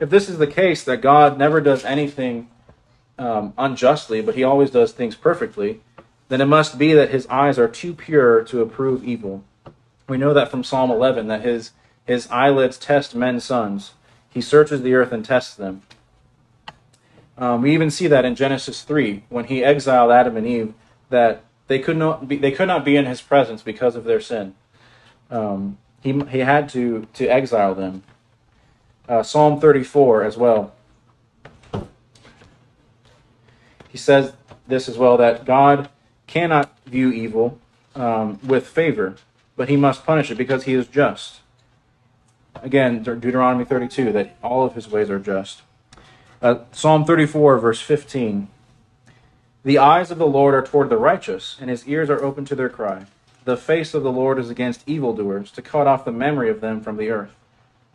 [0.00, 2.48] If this is the case that God never does anything
[3.18, 5.80] um, unjustly, but he always does things perfectly,
[6.28, 9.44] then it must be that his eyes are too pure to approve evil.
[10.08, 11.72] We know that from Psalm 11 that his
[12.04, 13.92] his eyelids test men's sons.
[14.30, 15.82] He searches the earth and tests them.
[17.36, 20.72] Um, we even see that in Genesis 3 when he exiled Adam and Eve
[21.10, 24.20] that they could not be, they could not be in his presence because of their
[24.20, 24.54] sin.
[25.30, 28.04] Um, he he had to to exile them
[29.08, 30.72] uh, Psalm 34 as well.
[33.88, 34.34] He says
[34.66, 35.88] this as well that God
[36.26, 37.58] cannot view evil
[37.94, 39.16] um, with favor,
[39.56, 41.40] but he must punish it because he is just.
[42.62, 45.62] Again, Deuteronomy 32, that all of his ways are just.
[46.42, 48.48] Uh, Psalm 34, verse 15.
[49.64, 52.54] The eyes of the Lord are toward the righteous, and his ears are open to
[52.54, 53.06] their cry.
[53.44, 56.80] The face of the Lord is against evildoers, to cut off the memory of them
[56.80, 57.34] from the earth.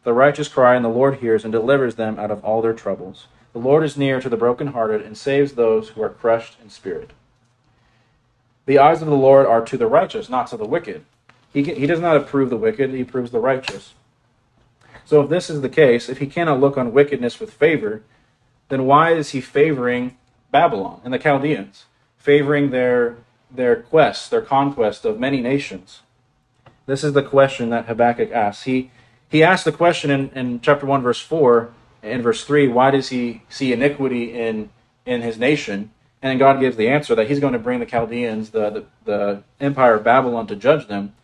[0.03, 3.27] The righteous cry, and the Lord hears and delivers them out of all their troubles.
[3.53, 7.11] The Lord is near to the brokenhearted and saves those who are crushed in spirit.
[8.65, 11.05] The eyes of the Lord are to the righteous, not to the wicked.
[11.53, 13.93] He, he does not approve the wicked, he approves the righteous.
[15.05, 18.01] So, if this is the case, if he cannot look on wickedness with favor,
[18.69, 20.17] then why is he favoring
[20.49, 21.85] Babylon and the Chaldeans,
[22.17, 23.17] favoring their,
[23.51, 26.01] their quest, their conquest of many nations?
[26.85, 28.63] This is the question that Habakkuk asks.
[28.63, 28.91] He,
[29.34, 33.10] he asked the question in, in chapter 1, verse 4 and verse 3 why does
[33.10, 34.69] he see iniquity in,
[35.08, 35.89] in his nation?
[36.22, 39.43] And God gives the answer that he's going to bring the Chaldeans, the, the, the
[39.60, 41.15] empire of Babylon, to judge them.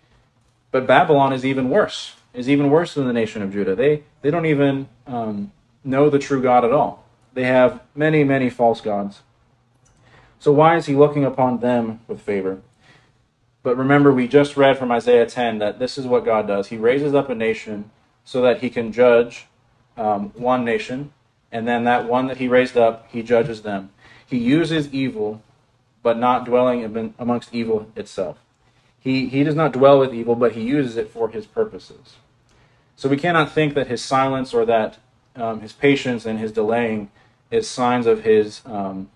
[0.72, 3.76] But Babylon is even worse, is even worse than the nation of Judah.
[3.76, 5.52] They, they don't even um,
[5.84, 7.06] know the true God at all.
[7.36, 9.22] They have many, many false gods.
[10.40, 12.60] So why is he looking upon them with favor?
[13.62, 16.70] But remember, we just read from Isaiah 10 that this is what God does.
[16.70, 17.92] He raises up a nation
[18.24, 19.48] so that he can judge
[19.98, 21.12] um, one nation,
[21.52, 23.90] and then that one that he raised up, he judges them.
[24.26, 25.42] He uses evil,
[26.04, 28.38] but not dwelling amongst evil itself.
[29.00, 32.18] He, he does not dwell with evil, but he uses it for his purposes.
[32.96, 34.98] So we cannot think that his silence or that
[35.36, 37.10] um, his patience and his delaying
[37.50, 39.10] is signs of his um,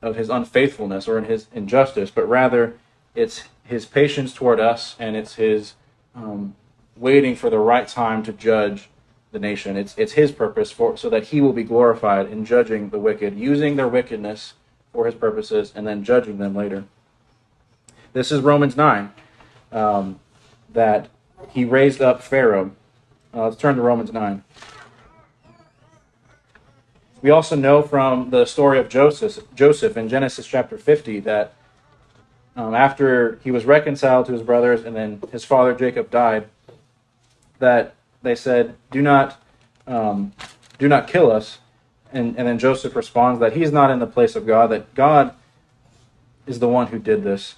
[0.00, 2.76] of his unfaithfulness or in his injustice, but rather
[3.14, 5.74] it's his patience toward us and it's his
[6.14, 6.54] um,
[6.96, 8.88] waiting for the right time to judge
[9.32, 9.76] the nation.
[9.76, 13.36] It's, it's his purpose for, so that he will be glorified in judging the wicked,
[13.38, 14.54] using their wickedness
[14.92, 16.84] for his purposes, and then judging them later.
[18.12, 19.12] This is Romans 9,
[19.72, 20.20] um,
[20.72, 21.08] that
[21.50, 22.70] he raised up Pharaoh.
[23.34, 24.44] Uh, let's turn to Romans 9.
[27.22, 31.54] We also know from the story of Joseph, Joseph in Genesis chapter 50 that
[32.54, 36.48] um, after he was reconciled to his brothers and then his father Jacob died,
[37.64, 39.40] that they said, "Do not,
[39.86, 40.32] um,
[40.78, 41.58] do not kill us."
[42.12, 45.34] And, and then Joseph responds that he's not in the place of God; that God
[46.46, 47.56] is the one who did this.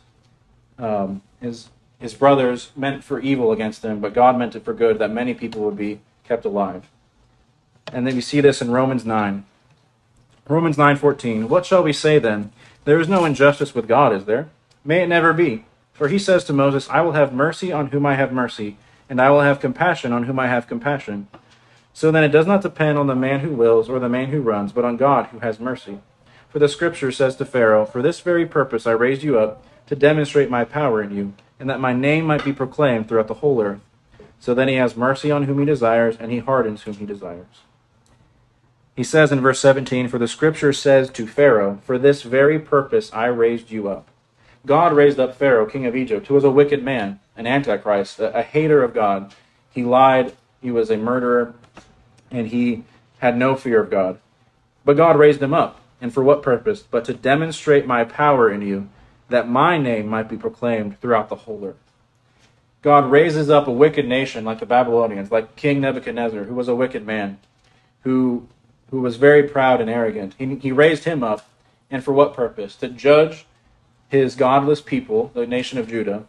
[0.78, 4.98] Um, his his brothers meant for evil against him, but God meant it for good,
[4.98, 6.88] that many people would be kept alive.
[7.92, 9.44] And then you see this in Romans nine.
[10.48, 11.48] Romans nine fourteen.
[11.48, 12.52] What shall we say then?
[12.84, 14.48] There is no injustice with God, is there?
[14.84, 15.64] May it never be.
[15.92, 18.76] For he says to Moses, I will have mercy on whom I have mercy,
[19.09, 21.28] and I will have compassion on whom I have compassion.
[21.92, 24.40] So then it does not depend on the man who wills or the man who
[24.40, 26.00] runs, but on God who has mercy.
[26.48, 29.96] For the scripture says to Pharaoh, For this very purpose I raised you up, to
[29.96, 33.62] demonstrate my power in you, and that my name might be proclaimed throughout the whole
[33.62, 33.80] earth.
[34.40, 37.62] So then he has mercy on whom he desires, and he hardens whom he desires.
[38.96, 43.12] He says in verse 17, For the scripture says to Pharaoh, For this very purpose
[43.12, 44.09] I raised you up.
[44.64, 48.39] God raised up Pharaoh, king of Egypt, who was a wicked man, an antichrist, a,
[48.39, 49.34] a hater of God.
[49.70, 51.55] He lied, he was a murderer,
[52.30, 52.84] and he
[53.18, 54.18] had no fear of God.
[54.84, 55.80] But God raised him up.
[56.01, 56.82] And for what purpose?
[56.82, 58.89] But to demonstrate my power in you,
[59.28, 61.76] that my name might be proclaimed throughout the whole earth.
[62.82, 66.76] God raises up a wicked nation like the Babylonians, like King Nebuchadnezzar, who was a
[66.76, 67.39] wicked man,
[68.03, 68.47] who,
[68.91, 70.34] who was very proud and arrogant.
[70.39, 71.49] He, he raised him up,
[71.91, 72.76] and for what purpose?
[72.76, 73.47] To judge
[74.09, 76.26] his godless people, the nation of Judah,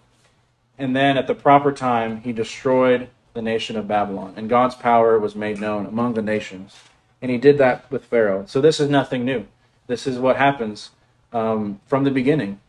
[0.78, 5.20] and then at the proper time, he destroyed the nation of Babylon, and God's power
[5.20, 6.76] was made known among the nations.
[7.22, 8.46] And he did that with Pharaoh.
[8.48, 9.46] So this is nothing new.
[9.88, 10.92] This is what happens
[11.34, 12.60] um, from the beginning.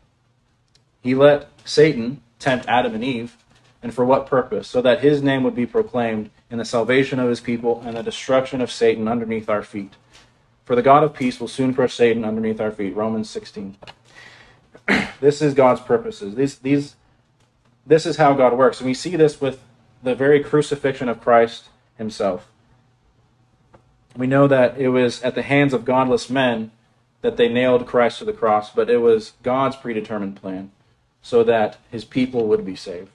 [1.02, 3.36] He let Satan tempt Adam and Eve,
[3.82, 4.68] and for what purpose?
[4.68, 8.02] So that his name would be proclaimed in the salvation of his people and the
[8.02, 9.94] destruction of Satan underneath our feet.
[10.64, 12.94] For the God of peace will soon crush Satan underneath our feet.
[12.94, 13.76] Romans 16.
[15.20, 16.34] this is God's purposes.
[16.34, 16.96] These, these,
[17.88, 18.80] this is how God works.
[18.80, 19.64] And we see this with
[20.02, 22.48] the very crucifixion of Christ himself.
[24.16, 26.70] We know that it was at the hands of godless men
[27.22, 30.70] that they nailed Christ to the cross, but it was God's predetermined plan
[31.22, 33.10] so that his people would be saved.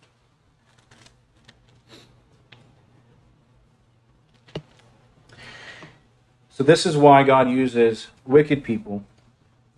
[6.50, 9.04] So, this is why God uses wicked people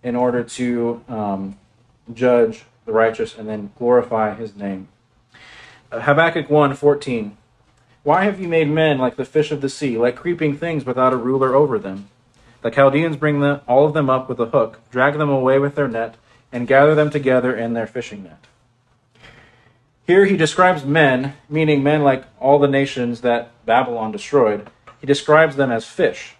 [0.02, 1.58] in order to um,
[2.12, 4.88] judge the righteous and then glorify his name.
[5.92, 7.36] Uh, Habakkuk 1 14.
[8.02, 11.12] Why have you made men like the fish of the sea, like creeping things without
[11.12, 12.08] a ruler over them?
[12.62, 15.88] The Chaldeans bring all of them up with a hook, drag them away with their
[15.88, 16.16] net,
[16.52, 18.46] and gather them together in their fishing net.
[20.06, 24.70] Here he describes men, meaning men like all the nations that Babylon destroyed.
[25.00, 26.36] He describes them as fish,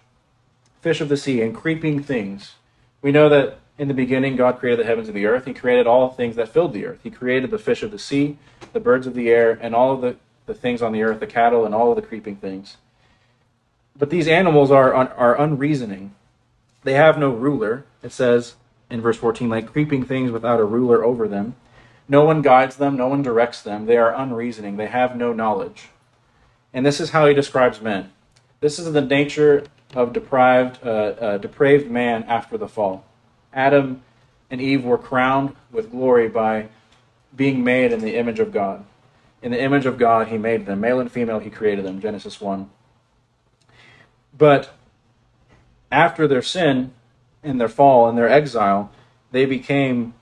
[0.79, 2.55] fish of the sea, and creeping things.
[3.01, 5.45] We know that in the beginning, God created the heavens and the earth.
[5.45, 6.99] He created all things that filled the earth.
[7.03, 8.37] He created the fish of the sea,
[8.73, 10.15] the birds of the air, and all of the,
[10.47, 12.77] the things on the earth, the cattle, and all of the creeping things.
[13.95, 16.15] But these animals are, are unreasoning.
[16.83, 17.85] They have no ruler.
[18.01, 18.55] It says
[18.89, 21.55] in verse 14, like creeping things without a ruler over them.
[22.09, 23.85] No one guides them, no one directs them.
[23.85, 24.77] They are unreasoning.
[24.77, 25.89] They have no knowledge.
[26.73, 28.11] And this is how he describes men.
[28.59, 33.05] This is the nature of deprived, uh, uh, depraved man after the fall.
[33.53, 34.01] Adam
[34.49, 36.69] and Eve were crowned with glory by
[37.35, 38.83] being made in the image of God.
[39.41, 40.81] In the image of God, He made them.
[40.81, 42.01] Male and female, He created them.
[42.01, 42.69] Genesis 1.
[44.37, 44.73] But
[45.91, 46.93] after their sin
[47.43, 48.91] and their fall and their exile,
[49.31, 50.13] they became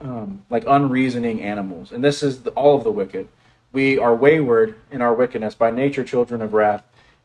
[0.00, 1.92] um, like unreasoning animals.
[1.92, 3.28] And this is the, all of the wicked.
[3.72, 6.82] We are wayward in our wickedness, by nature children of wrath,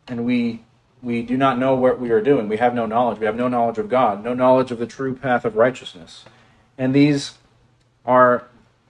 [0.08, 0.64] and we
[1.06, 2.49] we do not know what we are doing.
[2.49, 3.20] We have no knowledge.
[3.20, 6.26] We have no knowledge of God, no knowledge of the true path of righteousness.
[6.80, 7.38] And these
[8.06, 8.47] are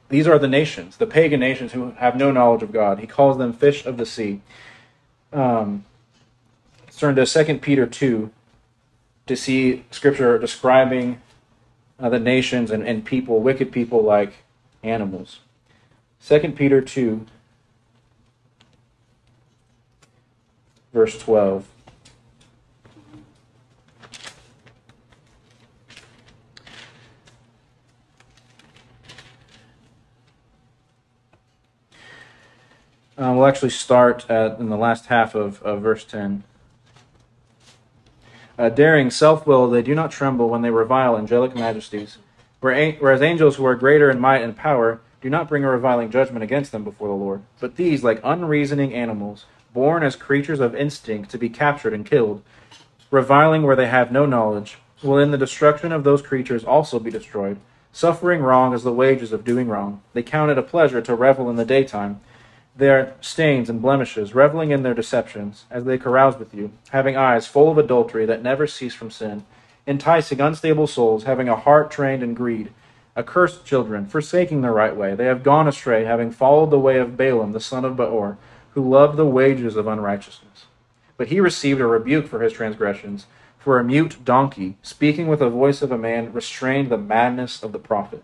[0.08, 3.00] these are the nations, the pagan nations who have no knowledge of God.
[3.00, 4.40] He calls them fish of the sea.
[5.34, 5.84] Um,
[6.84, 8.32] let's turn to 2 Peter 2
[9.26, 11.22] to see scripture describing
[12.00, 14.46] uh, the nations and, and people, wicked people like
[14.84, 15.40] animals.
[16.26, 17.26] 2 Peter 2,
[20.94, 21.66] verse 12.
[33.18, 36.44] Uh, we'll actually start at, in the last half of, of verse 10.
[38.58, 42.18] Uh, daring, self willed, they do not tremble when they revile angelic majesties.
[42.60, 46.44] Whereas angels who are greater in might and power do not bring a reviling judgment
[46.44, 47.44] against them before the Lord.
[47.60, 52.42] But these, like unreasoning animals, born as creatures of instinct to be captured and killed,
[53.12, 57.12] reviling where they have no knowledge, will in the destruction of those creatures also be
[57.12, 57.60] destroyed.
[57.94, 60.02] Suffering wrong is the wages of doing wrong.
[60.14, 62.20] They count it a pleasure to revel in the daytime
[62.76, 67.48] their stains and blemishes, reveling in their deceptions, as they carouse with you, having eyes
[67.48, 69.46] full of adultery that never cease from sin,
[69.88, 72.72] enticing unstable souls, having a heart trained in greed,
[73.16, 75.16] accursed children, forsaking the right way.
[75.16, 78.38] They have gone astray, having followed the way of Balaam, the son of Beor,
[78.72, 80.66] who loved the wages of unrighteousness.
[81.16, 83.26] But he received a rebuke for his transgressions,
[83.58, 87.72] for a mute donkey, speaking with the voice of a man, restrained the madness of
[87.72, 88.24] the prophet.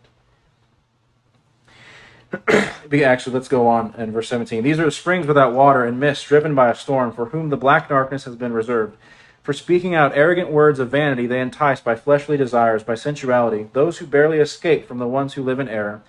[2.93, 4.63] Actually, let's go on in verse 17.
[4.63, 7.57] These are the springs without water and mist, driven by a storm, for whom the
[7.57, 8.97] black darkness has been reserved.
[9.43, 13.97] For speaking out arrogant words of vanity, they entice by fleshly desires, by sensuality, those
[13.97, 16.01] who barely escape from the ones who live in error,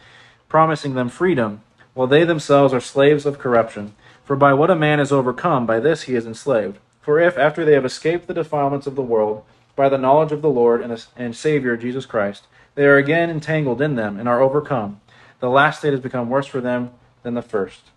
[0.49, 1.63] promising them freedom,
[1.95, 3.95] while they themselves are slaves of corruption.
[4.25, 6.79] For by what a man is overcome, by this he is enslaved.
[7.01, 9.45] For if, after they have escaped the defilements of the world,
[9.75, 10.83] by the knowledge of the Lord
[11.17, 15.01] and, Savior Jesus Christ, they are again entangled in them and are overcome,
[15.43, 16.93] the last state has become worse for them
[17.25, 17.91] than the first.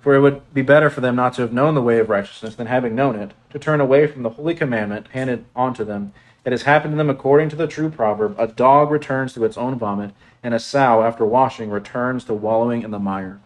[0.00, 2.54] For it would be better for them not to have known the way of righteousness
[2.54, 6.12] than having known it, to turn away from the holy commandment handed on to them.
[6.44, 9.58] It has happened to them according to the true proverb a dog returns to its
[9.58, 10.12] own vomit,
[10.44, 13.40] and a sow, after washing, returns to wallowing in the mire.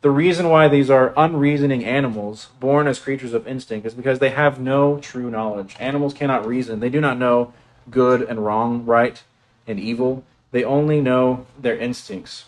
[0.00, 4.30] The reason why these are unreasoning animals, born as creatures of instinct, is because they
[4.30, 5.76] have no true knowledge.
[5.78, 6.80] Animals cannot reason.
[6.80, 7.52] They do not know
[7.92, 9.22] good and wrong, right
[9.68, 10.24] and evil.
[10.56, 12.46] They only know their instincts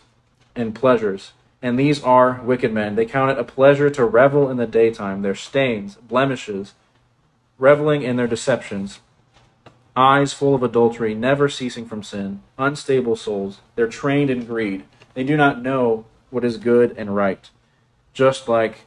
[0.57, 2.97] and pleasures and these are wicked men.
[2.97, 6.73] They count it a pleasure to revel in the daytime, their stains, blemishes,
[7.59, 9.01] reveling in their deceptions,
[9.95, 13.61] eyes full of adultery, never ceasing from sin, unstable souls.
[13.75, 14.85] They're trained in greed.
[15.13, 17.51] They do not know what is good and right,
[18.15, 18.87] just like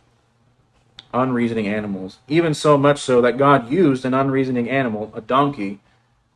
[1.13, 2.17] unreasoning animals.
[2.27, 5.79] Even so much so that God used an unreasoning animal, a donkey,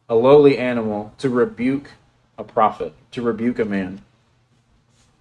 [0.08, 1.90] a lowly animal, to rebuke
[2.38, 4.02] a prophet, to rebuke a man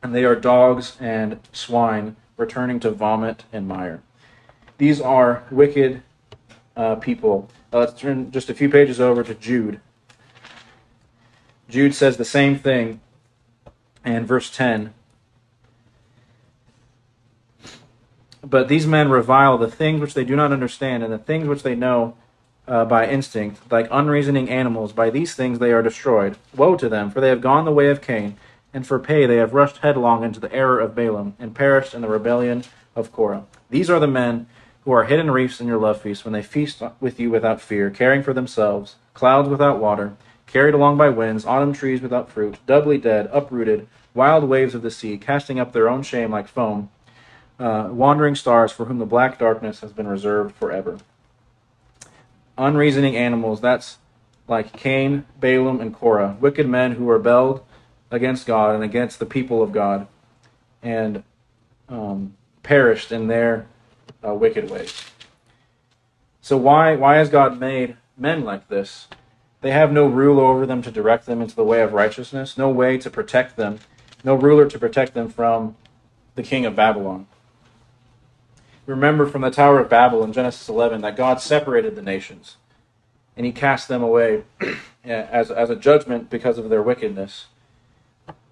[0.05, 4.03] and they are dogs and swine returning to vomit and mire.
[4.77, 6.03] These are wicked
[6.77, 7.49] uh, people.
[7.73, 9.81] Uh, let's turn just a few pages over to Jude.
[11.71, 13.01] Jude says the same thing
[14.05, 14.93] in verse 10.
[18.43, 21.63] But these men revile the things which they do not understand, and the things which
[21.63, 22.15] they know
[22.67, 24.93] uh, by instinct, like unreasoning animals.
[24.93, 26.37] By these things they are destroyed.
[26.57, 28.37] Woe to them, for they have gone the way of Cain
[28.75, 32.03] and for pay they have rushed headlong into the error of Balaam, and perished in
[32.03, 32.65] the rebellion
[32.97, 33.45] of Korah.
[33.71, 34.49] These are the men
[34.85, 37.89] who are hidden reefs in your love feast, when they feast with you without fear,
[37.89, 40.15] caring for themselves, clouds without water,
[40.47, 44.91] carried along by winds, autumn trees without fruit, doubly dead, uprooted, wild waves of the
[44.91, 46.91] sea, casting up their own shame like foam,
[47.59, 50.99] uh, wandering stars for whom the black darkness has been reserved forever.
[52.57, 53.99] Unreasoning animals, that's
[54.47, 57.65] like Cain, Balaam, and Korah, wicked men who rebelled
[58.11, 60.07] against God and against the people of God
[60.83, 61.25] and
[61.89, 63.67] um, perished in their
[64.27, 65.05] uh, wicked ways.
[66.41, 69.09] So why why has God made men like this?
[69.63, 72.69] They have no ruler over them to direct them into the way of righteousness, no
[72.69, 73.79] way to protect them,
[74.23, 75.77] no ruler to protect them from
[76.35, 77.27] the king of Babylon.
[78.87, 82.57] Remember from the Tower of Babel in Genesis 11 that God separated the nations
[83.37, 84.45] and he cast them away
[85.05, 87.47] as, as a judgment because of their wickedness.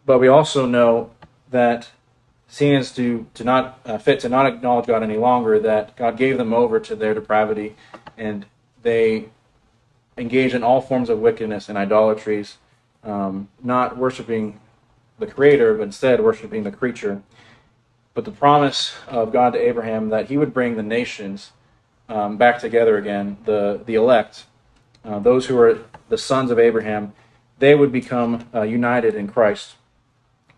[0.06, 1.10] But we also know
[1.50, 1.90] that
[2.48, 6.16] seeing as to, to not uh, fit to not acknowledge God any longer, that God
[6.16, 7.76] gave them over to their depravity
[8.16, 8.46] and
[8.82, 9.26] they
[10.16, 12.58] engage in all forms of wickedness and idolatries,
[13.04, 14.60] um, not worshiping
[15.18, 17.22] the Creator, but instead worshiping the creature.
[18.14, 21.52] But the promise of God to Abraham that he would bring the nations
[22.08, 24.44] um, back together again, the, the elect,
[25.04, 27.14] uh, those who are the sons of Abraham,
[27.58, 29.76] they would become uh, united in Christ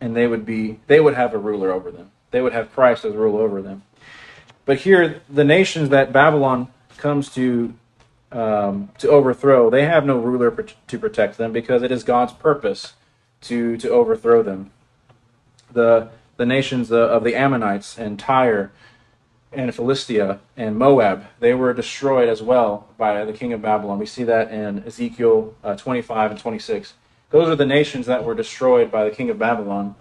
[0.04, 2.10] and they would be they would have a ruler over them.
[2.30, 3.84] They would have Christ as rule over them.
[4.66, 7.72] But here, the nations that Babylon comes to
[8.30, 10.50] um, to overthrow, they have no ruler
[10.88, 12.94] to protect them because it is God's purpose
[13.42, 14.70] to to overthrow them.
[15.72, 18.72] The the nations of the Ammonites and Tyre
[19.52, 23.98] and Philistia and Moab, they were destroyed as well by the king of Babylon.
[23.98, 26.94] We see that in Ezekiel uh, 25 and 26.
[27.30, 29.94] Those are the nations that were destroyed by the king of Babylon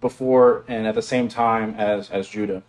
[0.00, 2.62] before and at the same time as, as Judah.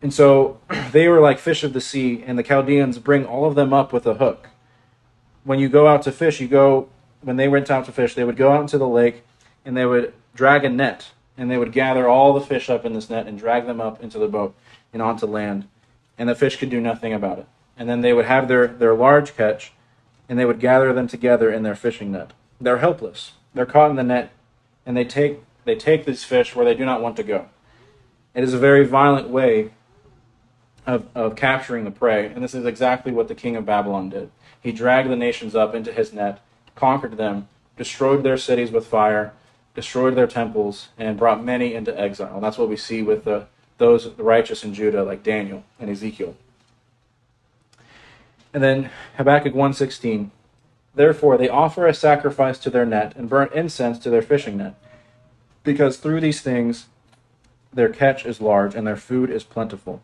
[0.00, 0.60] And so
[0.92, 3.92] they were like fish of the sea, and the Chaldeans bring all of them up
[3.92, 4.48] with a hook.
[5.44, 6.88] When you go out to fish, you go,
[7.22, 9.22] when they went out to fish, they would go out into the lake
[9.64, 12.92] and they would drag a net, and they would gather all the fish up in
[12.92, 14.54] this net and drag them up into the boat
[14.92, 15.66] and onto land.
[16.16, 17.46] And the fish could do nothing about it.
[17.76, 19.72] And then they would have their, their large catch,
[20.28, 22.34] and they would gather them together in their fishing net.
[22.60, 23.32] They're helpless.
[23.52, 24.30] They're caught in the net,
[24.86, 27.48] and they take they take these fish where they do not want to go.
[28.32, 29.72] It is a very violent way
[30.86, 34.30] of, of capturing the prey, and this is exactly what the king of Babylon did.
[34.58, 36.40] He dragged the nations up into his net,
[36.74, 39.34] conquered them, destroyed their cities with fire,
[39.78, 42.34] destroyed their temples, and brought many into exile.
[42.34, 46.34] And that's what we see with the, those righteous in Judah, like Daniel and Ezekiel.
[48.52, 50.30] And then Habakkuk 1:16.
[50.96, 54.74] Therefore they offer a sacrifice to their net and burn incense to their fishing net,
[55.62, 56.86] because through these things
[57.72, 60.02] their catch is large and their food is plentiful.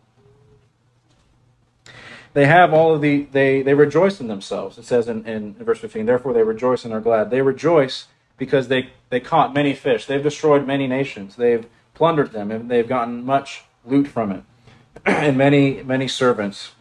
[2.31, 4.77] They have all of the they they rejoice in themselves.
[4.77, 7.29] It says in, in verse 15, therefore they rejoice and are glad.
[7.29, 8.07] They rejoice
[8.37, 10.05] because they, they caught many fish.
[10.05, 11.35] They've destroyed many nations.
[11.35, 14.43] They've plundered them and they've gotten much loot from it.
[15.05, 16.71] and many, many servants.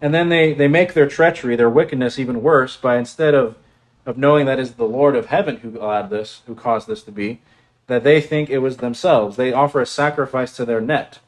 [0.00, 3.56] And then they, they make their treachery, their wickedness even worse by instead of,
[4.04, 7.12] of knowing that is the Lord of heaven who allowed this, who caused this to
[7.12, 7.40] be,
[7.86, 9.36] that they think it was themselves.
[9.36, 11.20] They offer a sacrifice to their net.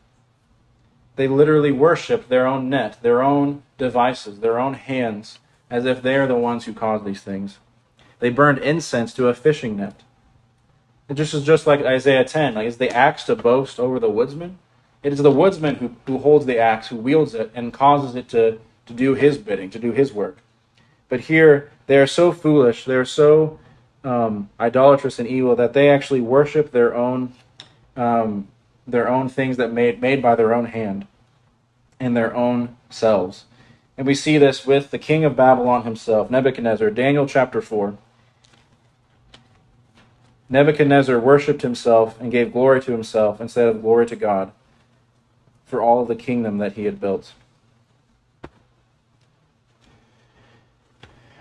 [1.16, 5.39] They literally worship their own net, their own devices, their own hands,
[5.71, 7.59] as if they are the ones who caused these things.
[8.21, 10.03] They burned incense to a fishing net.
[11.09, 12.55] It just is just like Isaiah 10.
[12.55, 14.59] Like, is the axe to boast over the woodsman?
[15.03, 18.29] It is the woodsman who, who holds the axe, who wields it, and causes it
[18.31, 20.39] to, to do his bidding, to do his work.
[21.09, 23.59] But here, they are so foolish, they are so
[24.05, 27.33] um, idolatrous and evil that they actually worship their own
[27.97, 28.49] um,
[28.87, 31.07] their own things that made made by their own hand
[31.99, 33.45] and their own selves.
[33.97, 37.99] And we see this with the king of Babylon himself, Nebuchadnezzar, Daniel chapter 4.
[40.51, 44.53] Nebuchadnezzar worshipped himself and gave glory to himself instead of glory to God
[45.66, 47.34] for all the kingdom that he had built.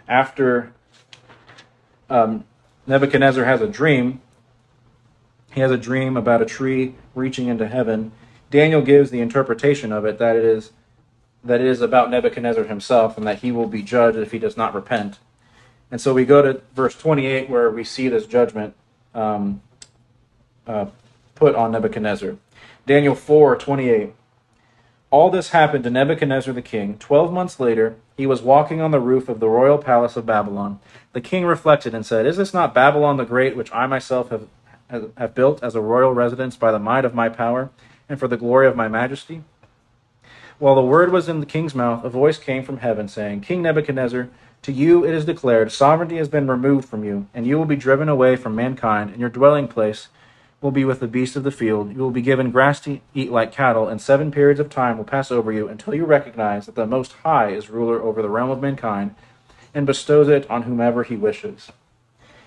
[0.07, 0.73] After
[2.09, 2.45] um,
[2.85, 4.21] Nebuchadnezzar has a dream,
[5.51, 8.11] he has a dream about a tree reaching into heaven.
[8.51, 10.71] Daniel gives the interpretation of it that it is
[11.43, 14.57] that it is about Nebuchadnezzar himself and that he will be judged if he does
[14.57, 15.19] not repent.
[15.89, 18.75] And so we go to verse 28 where we see this judgment
[19.13, 19.61] um,
[20.65, 20.87] uh,
[21.35, 22.35] put on Nebuchadnezzar.
[22.85, 24.13] Daniel 4 28.
[25.09, 26.97] All this happened to Nebuchadnezzar the king.
[26.97, 30.81] Twelve months later, he was walking on the roof of the royal palace of Babylon.
[31.13, 34.47] The king reflected and said, Is this not Babylon the Great, which I myself have,
[34.89, 37.69] have built as a royal residence by the might of my power
[38.09, 39.43] and for the glory of my majesty?
[40.59, 43.61] While the word was in the king's mouth, a voice came from heaven, saying, King
[43.61, 44.27] Nebuchadnezzar,
[44.67, 47.77] to you it is declared, sovereignty has been removed from you, and you will be
[47.77, 50.09] driven away from mankind, and your dwelling place
[50.59, 51.95] will be with the beasts of the field.
[51.95, 55.05] You will be given grass to eat like cattle, and seven periods of time will
[55.05, 58.49] pass over you until you recognize that the Most High is ruler over the realm
[58.49, 59.15] of mankind
[59.73, 61.71] and bestows it on whomever he wishes.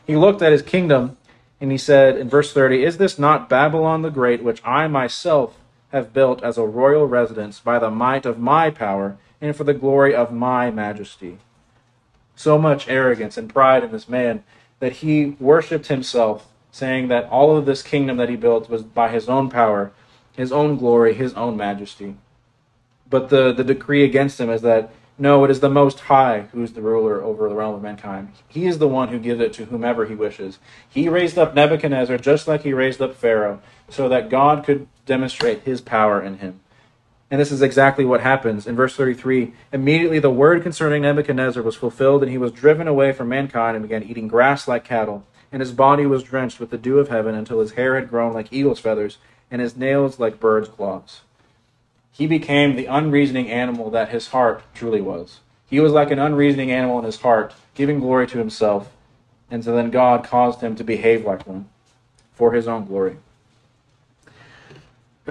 [0.07, 1.16] He looked at his kingdom
[1.59, 5.57] and he said in verse 30 Is this not Babylon the Great, which I myself
[5.91, 9.73] have built as a royal residence by the might of my power and for the
[9.73, 11.39] glory of my majesty?
[12.41, 14.45] So much arrogance and pride in this man
[14.78, 19.11] that he worshipped himself saying that all of this kingdom that he built was by
[19.11, 19.93] his own power,
[20.34, 22.16] his own glory, his own majesty.
[23.11, 26.62] But the, the decree against him is that no, it is the Most High who
[26.62, 28.32] is the ruler over the realm of mankind.
[28.49, 30.59] He is the one who gives it to whomever he wishes.
[30.88, 33.61] He raised up Nebuchadnezzar just like he raised up Pharaoh,
[33.91, 36.61] so that God could demonstrate his power in him.
[37.31, 38.66] And this is exactly what happens.
[38.66, 43.12] In verse 33, immediately the word concerning Nebuchadnezzar was fulfilled, and he was driven away
[43.12, 46.78] from mankind and began eating grass like cattle and his body was drenched with the
[46.78, 49.18] dew of heaven until his hair had grown like eagle's feathers,
[49.51, 51.22] and his nails like bird's claws.
[52.12, 55.41] He became the unreasoning animal that his heart truly was.
[55.66, 58.91] He was like an unreasoning animal in his heart, giving glory to himself,
[59.51, 61.68] and so then God caused him to behave like one
[62.33, 63.16] for his own glory.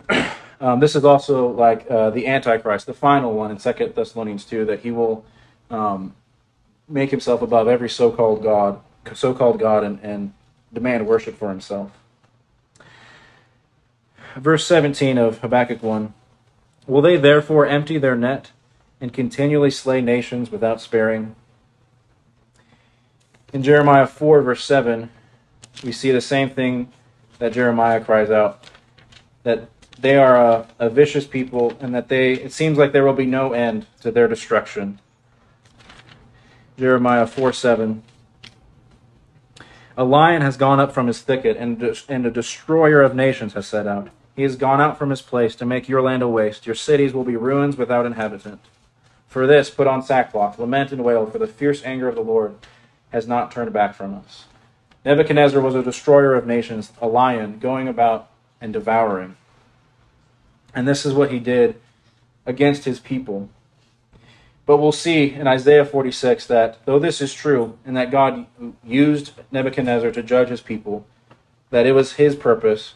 [0.60, 4.66] um, this is also like uh, the Antichrist, the final one in Second Thessalonians 2,
[4.66, 5.26] that he will
[5.70, 6.16] um,
[6.88, 8.82] make himself above every so called God
[9.14, 10.34] so-called God and, and
[10.74, 11.92] demand worship for himself.
[14.36, 16.14] Verse 17 of Habakkuk 1
[16.88, 18.52] Will they therefore empty their net
[19.00, 21.36] and continually slay nations without sparing?
[23.54, 25.10] In Jeremiah 4, verse 7,
[25.84, 26.92] we see the same thing
[27.38, 28.64] that Jeremiah cries out
[29.44, 29.70] that
[30.02, 33.26] they are a, a vicious people and that they it seems like there will be
[33.26, 35.00] no end to their destruction.
[36.78, 38.04] Jeremiah 4 7.
[39.98, 43.68] A lion has gone up from his thicket, and, and a destroyer of nations has
[43.68, 44.08] set out.
[44.34, 46.66] He has gone out from his place to make your land a waste.
[46.66, 48.62] Your cities will be ruins without inhabitant.
[49.28, 52.56] For this, put on sackcloth, lament and wail, for the fierce anger of the Lord
[53.10, 54.46] has not turned back from us.
[55.04, 58.30] Nebuchadnezzar was a destroyer of nations, a lion going about
[58.62, 59.36] and devouring.
[60.74, 61.80] And this is what he did
[62.46, 63.50] against his people.
[64.66, 68.46] But we'll see in Isaiah 46 that though this is true, and that God
[68.84, 71.08] used Nebuchadnezzar to judge his people,
[71.72, 72.94] that it was his purpose,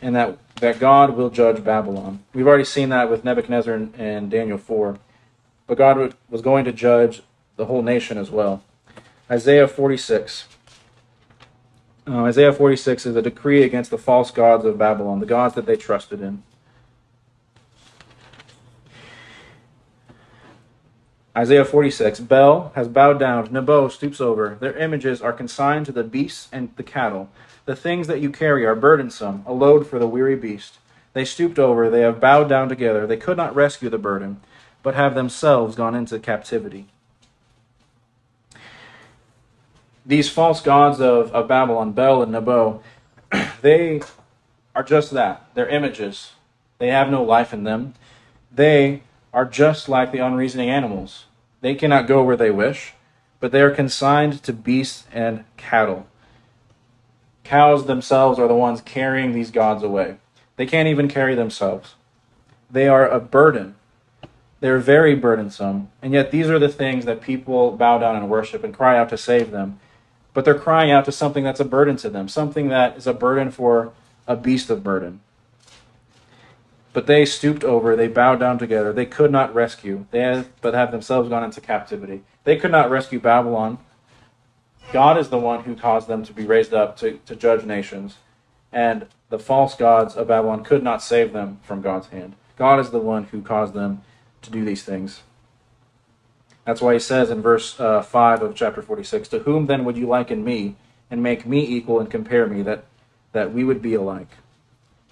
[0.00, 2.24] and that, that God will judge Babylon.
[2.32, 4.98] We've already seen that with Nebuchadnezzar and, in Daniel 4.
[5.66, 7.22] But God was going to judge
[7.56, 8.62] the whole nation as well.
[9.30, 10.48] Isaiah 46.
[12.06, 15.66] Uh, Isaiah 46 is a decree against the false gods of Babylon, the gods that
[15.66, 16.42] they trusted in.
[21.36, 24.56] Isaiah 46 Bel has bowed down, Nebo stoops over.
[24.58, 27.30] Their images are consigned to the beasts and the cattle.
[27.66, 30.78] The things that you carry are burdensome, a load for the weary beast.
[31.12, 33.06] They stooped over, they have bowed down together.
[33.06, 34.40] They could not rescue the burden,
[34.82, 36.86] but have themselves gone into captivity.
[40.04, 42.82] These false gods of, of Babylon, Bel and Nebo,
[43.62, 44.02] they
[44.74, 45.46] are just that.
[45.54, 46.32] They're images.
[46.78, 47.94] They have no life in them.
[48.50, 49.02] They
[49.32, 51.26] are just like the unreasoning animals.
[51.60, 52.94] They cannot go where they wish,
[53.38, 56.06] but they are consigned to beasts and cattle.
[57.44, 60.16] Cows themselves are the ones carrying these gods away.
[60.56, 61.94] They can't even carry themselves.
[62.70, 63.76] They are a burden.
[64.60, 65.90] They're very burdensome.
[66.02, 69.08] And yet, these are the things that people bow down and worship and cry out
[69.08, 69.80] to save them.
[70.34, 73.14] But they're crying out to something that's a burden to them, something that is a
[73.14, 73.92] burden for
[74.28, 75.20] a beast of burden.
[76.92, 78.92] But they stooped over, they bowed down together.
[78.92, 82.22] They could not rescue, they had, but have themselves gone into captivity.
[82.44, 83.78] They could not rescue Babylon.
[84.92, 88.16] God is the one who caused them to be raised up to, to judge nations.
[88.72, 92.34] And the false gods of Babylon could not save them from God's hand.
[92.56, 94.02] God is the one who caused them
[94.42, 95.22] to do these things.
[96.64, 99.96] That's why he says in verse uh, 5 of chapter 46 To whom then would
[99.96, 100.76] you liken me
[101.10, 102.84] and make me equal and compare me that,
[103.32, 104.28] that we would be alike?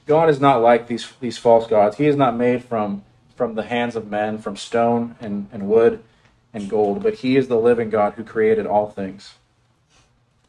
[0.09, 1.99] God is not like these, these false gods.
[1.99, 3.05] He is not made from,
[3.37, 6.03] from the hands of men, from stone and, and wood
[6.55, 9.35] and gold, but he is the living God who created all things.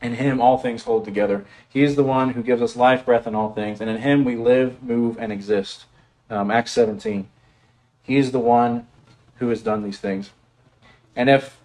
[0.01, 1.45] In him all things hold together.
[1.67, 4.23] He is the one who gives us life, breath, and all things, and in him
[4.23, 5.83] we live, move, and exist.
[6.29, 7.27] Um, Acts 17.
[8.01, 8.87] He is the one
[9.35, 10.29] who has done these things.
[11.17, 11.59] And if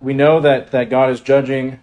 [0.00, 1.78] we know that, that God is judging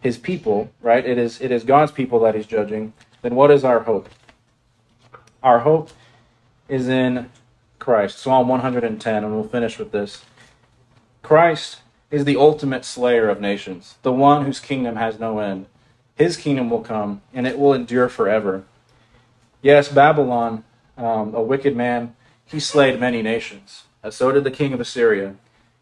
[0.00, 1.04] his people, right?
[1.04, 4.08] It is it is God's people that he's judging, then what is our hope?
[5.44, 5.90] Our hope
[6.70, 7.30] is in
[7.78, 8.18] Christ.
[8.18, 10.24] Psalm 110, and we'll finish with this.
[11.22, 15.66] Christ is the ultimate slayer of nations, the one whose kingdom has no end.
[16.14, 18.64] His kingdom will come, and it will endure forever.
[19.60, 20.64] Yes, Babylon,
[20.96, 22.16] um, a wicked man,
[22.46, 23.84] he slayed many nations.
[24.10, 25.36] So did the king of Assyria.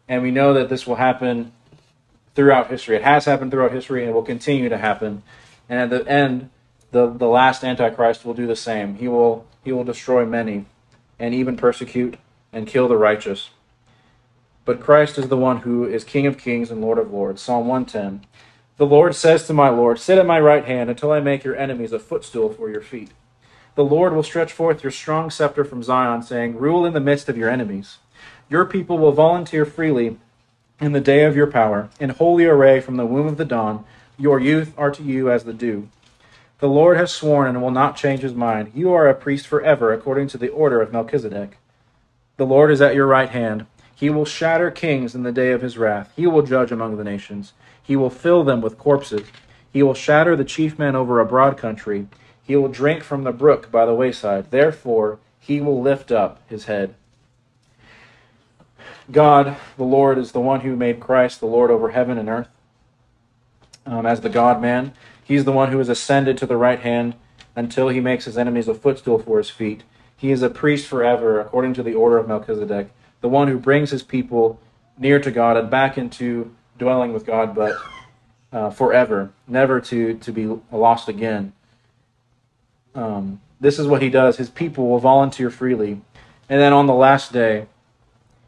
[0.09, 1.53] And we know that this will happen
[2.35, 2.97] throughout history.
[2.97, 5.23] It has happened throughout history and it will continue to happen.
[5.69, 6.49] And at the end,
[6.91, 8.95] the, the last Antichrist will do the same.
[8.95, 10.65] He will he will destroy many
[11.19, 12.17] and even persecute
[12.51, 13.49] and kill the righteous.
[14.65, 17.41] But Christ is the one who is King of kings and Lord of lords.
[17.41, 18.25] Psalm 110.
[18.77, 21.55] The Lord says to my Lord, Sit at my right hand until I make your
[21.55, 23.11] enemies a footstool for your feet.
[23.75, 27.27] The Lord will stretch forth your strong scepter from Zion, saying, Rule in the midst
[27.27, 27.97] of your enemies.
[28.49, 30.17] Your people will volunteer freely
[30.79, 33.85] in the day of your power, in holy array from the womb of the dawn.
[34.17, 35.89] Your youth are to you as the dew.
[36.63, 38.71] The Lord has sworn and will not change his mind.
[38.73, 41.57] You are a priest forever, according to the order of Melchizedek.
[42.37, 43.65] The Lord is at your right hand.
[43.93, 46.13] He will shatter kings in the day of his wrath.
[46.15, 47.51] He will judge among the nations.
[47.83, 49.27] He will fill them with corpses.
[49.73, 52.07] He will shatter the chief men over a broad country.
[52.41, 54.49] He will drink from the brook by the wayside.
[54.49, 56.95] Therefore, he will lift up his head.
[59.11, 62.47] God, the Lord, is the one who made Christ the Lord over heaven and earth.
[63.85, 64.93] Um, as the God man,
[65.23, 67.15] he's the one who has ascended to the right hand
[67.55, 69.83] until he makes his enemies a footstool for his feet.
[70.15, 72.89] He is a priest forever, according to the order of Melchizedek
[73.23, 74.59] the one who brings his people
[74.99, 77.77] near to God and back into dwelling with God, but
[78.51, 81.53] uh, forever, never to, to be lost again.
[82.93, 84.35] Um, this is what he does.
[84.35, 86.01] His people will volunteer freely.
[86.49, 87.67] And then on the last day,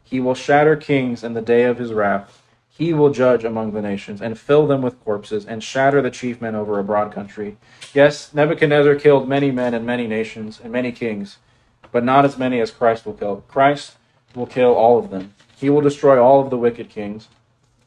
[0.04, 2.42] he will shatter kings in the day of his wrath.
[2.76, 6.42] He will judge among the nations and fill them with corpses and shatter the chief
[6.42, 7.56] men over a broad country.
[7.94, 11.38] Yes, Nebuchadnezzar killed many men and many nations and many kings,
[11.90, 13.44] but not as many as Christ will kill.
[13.48, 13.96] Christ
[14.34, 15.32] will kill all of them.
[15.56, 17.28] He will destroy all of the wicked kings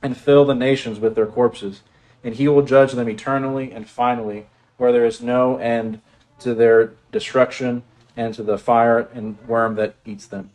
[0.02, 1.84] and fill the nations with their corpses,
[2.24, 6.02] and he will judge them eternally and finally, where there is no end
[6.40, 7.84] to their destruction
[8.18, 10.50] and to the fire and worm that eats them.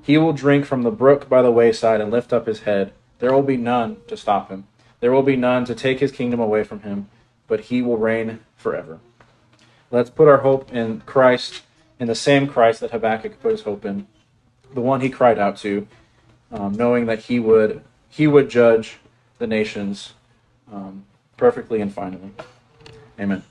[0.00, 2.92] He will drink from the brook by the wayside and lift up his head.
[3.18, 4.66] There will be none to stop him.
[5.00, 7.08] There will be none to take his kingdom away from him,
[7.46, 9.00] but he will reign forever.
[9.90, 11.62] Let's put our hope in Christ,
[11.98, 14.06] in the same Christ that Habakkuk put his hope in
[14.74, 15.86] the one he cried out to,
[16.50, 18.98] um, knowing that he would he would judge
[19.38, 20.14] the nations
[20.72, 21.04] um,
[21.36, 22.32] perfectly and finally.
[23.20, 23.42] Amen.